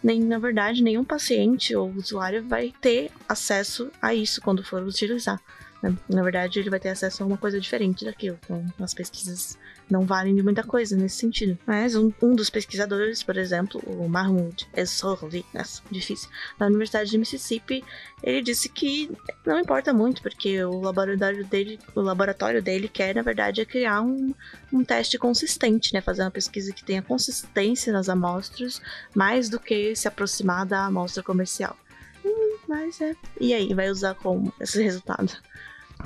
nem 0.03 0.21
na 0.21 0.39
verdade 0.39 0.83
nenhum 0.83 1.05
paciente 1.05 1.75
ou 1.77 1.91
usuário 1.91 2.43
vai 2.47 2.73
ter 2.81 3.11
acesso 3.29 3.91
a 4.01 4.15
isso 4.15 4.41
quando 4.41 4.65
for 4.65 4.83
utilizar. 4.83 5.41
Né? 5.83 5.97
Na 6.09 6.23
verdade, 6.23 6.61
ele 6.61 6.71
vai 6.71 6.79
ter 6.79 6.91
acesso 6.91 7.23
a 7.23 7.27
uma 7.27 7.37
coisa 7.37 7.61
diferente 7.61 8.05
daquilo. 8.05 8.39
Então, 8.45 8.65
as 8.81 8.95
pesquisas 8.95 9.59
não 9.93 10.07
valem 10.07 10.35
de 10.35 10.43
muita 10.43 10.65
coisa 10.65 10.97
nesse 10.97 11.17
sentido. 11.17 11.59
Mas 11.67 11.95
um, 11.95 12.11
um 12.23 12.35
dos 12.35 12.49
pesquisadores, 12.49 13.23
por 13.23 13.37
exemplo, 13.37 13.81
o 13.87 14.09
Mahmoud 14.09 14.67
Essorli, 14.75 15.45
difícil, 15.91 16.29
na 16.59 16.67
Universidade 16.67 17.11
de 17.11 17.19
Mississippi, 17.19 17.85
ele 18.23 18.43
disse 18.43 18.69
que 18.69 19.11
não 19.47 19.61
importa 19.61 19.93
muito, 19.93 20.23
porque 20.23 20.65
o 20.65 20.81
laboratório 20.81 21.45
dele, 21.47 21.79
o 21.95 22.01
laboratório 22.01 22.63
dele 22.63 22.89
quer, 22.89 23.15
na 23.15 23.23
verdade, 23.23 23.61
é 23.61 23.65
criar 23.65 24.01
um, 24.01 24.35
um 24.73 24.83
teste 24.83 25.19
consistente, 25.19 25.93
né? 25.93 26.01
Fazer 26.01 26.23
uma 26.23 26.31
pesquisa 26.31 26.73
que 26.73 26.85
tenha 26.85 27.03
consistência 27.03 27.93
nas 27.93 28.09
amostras, 28.09 28.81
mais 29.15 29.49
do 29.49 29.61
que 29.61 29.95
se 29.95 30.09
aproximar 30.09 30.65
da 30.65 30.87
amostra 30.87 31.23
comercial. 31.23 31.77
Hum, 32.25 32.57
mas 32.69 33.01
é. 33.01 33.15
E 33.41 33.53
aí, 33.53 33.75
vai 33.75 33.91
usar 33.91 34.15
como 34.15 34.53
esse 34.61 34.83
resultado? 34.83 35.37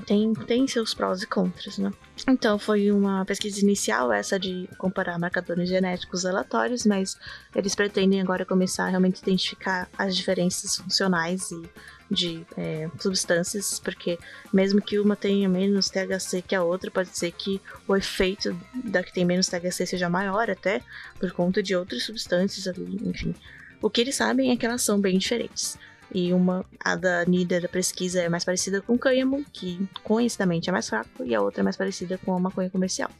Tem, 0.05 0.33
tem 0.35 0.67
seus 0.67 0.93
prós 0.95 1.23
e 1.23 1.27
contras, 1.27 1.79
né? 1.79 1.93
Então, 2.29 2.59
foi 2.59 2.91
uma 2.91 3.25
pesquisa 3.25 3.61
inicial, 3.61 4.13
essa 4.13 4.39
de 4.39 4.69
comparar 4.79 5.19
marcadores 5.19 5.69
genéticos 5.69 6.25
aleatórios, 6.25 6.85
mas 6.85 7.17
eles 7.55 7.75
pretendem 7.75 8.21
agora 8.21 8.45
começar 8.45 8.87
a 8.87 8.89
realmente 8.89 9.21
identificar 9.21 9.89
as 9.97 10.17
diferenças 10.17 10.77
funcionais 10.77 11.51
e 11.51 11.63
de 12.11 12.47
é, 12.57 12.89
substâncias, 12.99 13.81
porque 13.81 14.19
mesmo 14.53 14.81
que 14.81 14.99
uma 14.99 15.17
tenha 15.17 15.49
menos 15.49 15.91
THC 15.91 16.43
que 16.43 16.55
a 16.55 16.63
outra, 16.63 16.91
pode 16.91 17.17
ser 17.17 17.33
que 17.33 17.61
o 17.87 17.97
efeito 17.97 18.57
da 18.85 19.03
que 19.03 19.13
tem 19.13 19.25
menos 19.25 19.49
THC 19.49 19.87
seja 19.87 20.09
maior 20.09 20.49
até, 20.51 20.83
por 21.19 21.33
conta 21.33 21.63
de 21.63 21.75
outras 21.75 22.05
substâncias 22.05 22.67
ali, 22.69 23.01
enfim. 23.05 23.35
O 23.83 23.91
que 23.91 24.01
eles 24.01 24.15
sabem 24.15 24.51
é 24.51 24.57
que 24.57 24.65
elas 24.65 24.83
são 24.83 25.01
bem 25.01 25.19
diferentes. 25.19 25.77
E 26.15 26.33
uma, 26.33 26.65
a 26.81 26.95
da 26.95 27.25
Nida 27.25 27.61
da 27.61 27.69
pesquisa 27.69 28.23
é 28.23 28.29
mais 28.29 28.45
parecida 28.45 28.81
com 28.81 28.95
o 28.95 28.99
cânhamo, 28.99 29.45
que 29.53 29.89
conhecidamente 30.03 30.69
é 30.69 30.73
mais 30.73 30.89
fraco, 30.89 31.25
e 31.25 31.35
a 31.35 31.41
outra 31.41 31.61
é 31.63 31.65
mais 31.65 31.77
parecida 31.77 32.19
com 32.19 32.35
a 32.35 32.41
maconha 32.41 32.71
comercial. 32.71 33.11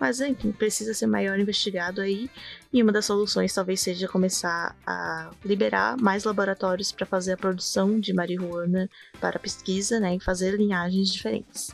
Mas, 0.00 0.18
enfim, 0.18 0.50
precisa 0.50 0.94
ser 0.94 1.06
maior 1.06 1.38
investigado 1.38 2.00
aí. 2.00 2.30
E 2.72 2.82
uma 2.82 2.90
das 2.90 3.04
soluções 3.04 3.52
talvez 3.52 3.80
seja 3.80 4.08
começar 4.08 4.74
a 4.86 5.30
liberar 5.44 5.98
mais 5.98 6.24
laboratórios 6.24 6.90
para 6.90 7.04
fazer 7.04 7.32
a 7.32 7.36
produção 7.36 8.00
de 8.00 8.14
marihuana 8.14 8.88
para 9.20 9.38
pesquisa, 9.38 10.00
né? 10.00 10.16
E 10.16 10.20
fazer 10.20 10.56
linhagens 10.56 11.12
diferentes. 11.12 11.70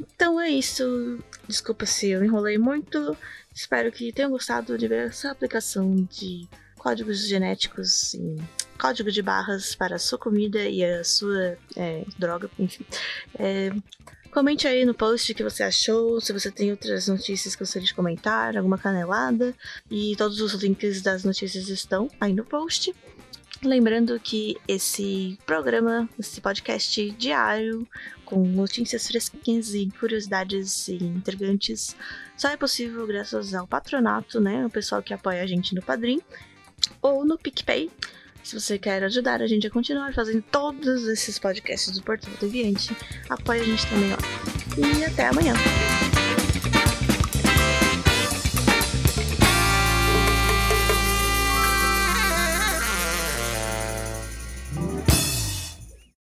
Então 0.00 0.40
é 0.40 0.48
isso. 0.48 1.18
Desculpa 1.46 1.84
se 1.84 2.08
eu 2.08 2.24
enrolei 2.24 2.56
muito. 2.56 3.14
Espero 3.54 3.92
que 3.92 4.12
tenham 4.12 4.30
gostado 4.30 4.78
de 4.78 4.88
ver 4.88 5.08
essa 5.08 5.30
aplicação 5.30 5.94
de 6.10 6.48
códigos 6.78 7.28
genéticos 7.28 8.14
em 8.14 8.36
código 8.82 9.12
de 9.12 9.22
barras 9.22 9.76
para 9.76 9.94
a 9.94 9.98
sua 9.98 10.18
comida 10.18 10.58
e 10.68 10.84
a 10.84 11.04
sua 11.04 11.56
é, 11.76 12.04
droga, 12.18 12.50
enfim. 12.58 12.84
É, 13.38 13.70
Comente 14.32 14.66
aí 14.66 14.86
no 14.86 14.94
post 14.94 15.30
o 15.30 15.34
que 15.34 15.42
você 15.42 15.62
achou, 15.62 16.18
se 16.18 16.32
você 16.32 16.50
tem 16.50 16.70
outras 16.70 17.06
notícias 17.06 17.54
que 17.54 17.60
gostaria 17.60 17.86
de 17.86 17.94
comentar, 17.94 18.56
alguma 18.56 18.78
canelada. 18.78 19.54
E 19.90 20.16
todos 20.16 20.40
os 20.40 20.54
links 20.54 21.02
das 21.02 21.22
notícias 21.22 21.68
estão 21.68 22.10
aí 22.18 22.32
no 22.32 22.42
post. 22.42 22.94
Lembrando 23.62 24.18
que 24.18 24.56
esse 24.66 25.38
programa, 25.44 26.08
esse 26.18 26.40
podcast 26.40 27.10
diário, 27.10 27.86
com 28.24 28.42
notícias 28.42 29.06
fresquinhas 29.06 29.74
e 29.74 29.90
curiosidades 30.00 30.88
e 30.88 30.94
intrigantes, 30.94 31.94
só 32.34 32.48
é 32.48 32.56
possível 32.56 33.06
graças 33.06 33.52
ao 33.52 33.66
patronato, 33.66 34.40
né? 34.40 34.64
O 34.64 34.70
pessoal 34.70 35.02
que 35.02 35.12
apoia 35.12 35.42
a 35.42 35.46
gente 35.46 35.74
no 35.74 35.82
Padrim 35.82 36.22
ou 37.02 37.22
no 37.22 37.36
PicPay. 37.36 37.90
Se 38.42 38.58
você 38.58 38.78
quer 38.78 39.02
ajudar 39.04 39.40
a 39.40 39.46
gente 39.46 39.66
a 39.66 39.70
continuar 39.70 40.12
fazendo 40.12 40.42
todos 40.50 41.06
esses 41.08 41.38
podcasts 41.38 41.96
do 41.96 42.02
Portal 42.02 42.32
Deviante, 42.40 42.94
apoie 43.28 43.60
a 43.60 43.64
gente 43.64 43.86
também 43.86 44.10
lá. 44.10 44.18
E 44.76 45.04
até 45.04 45.28
amanhã! 45.28 45.54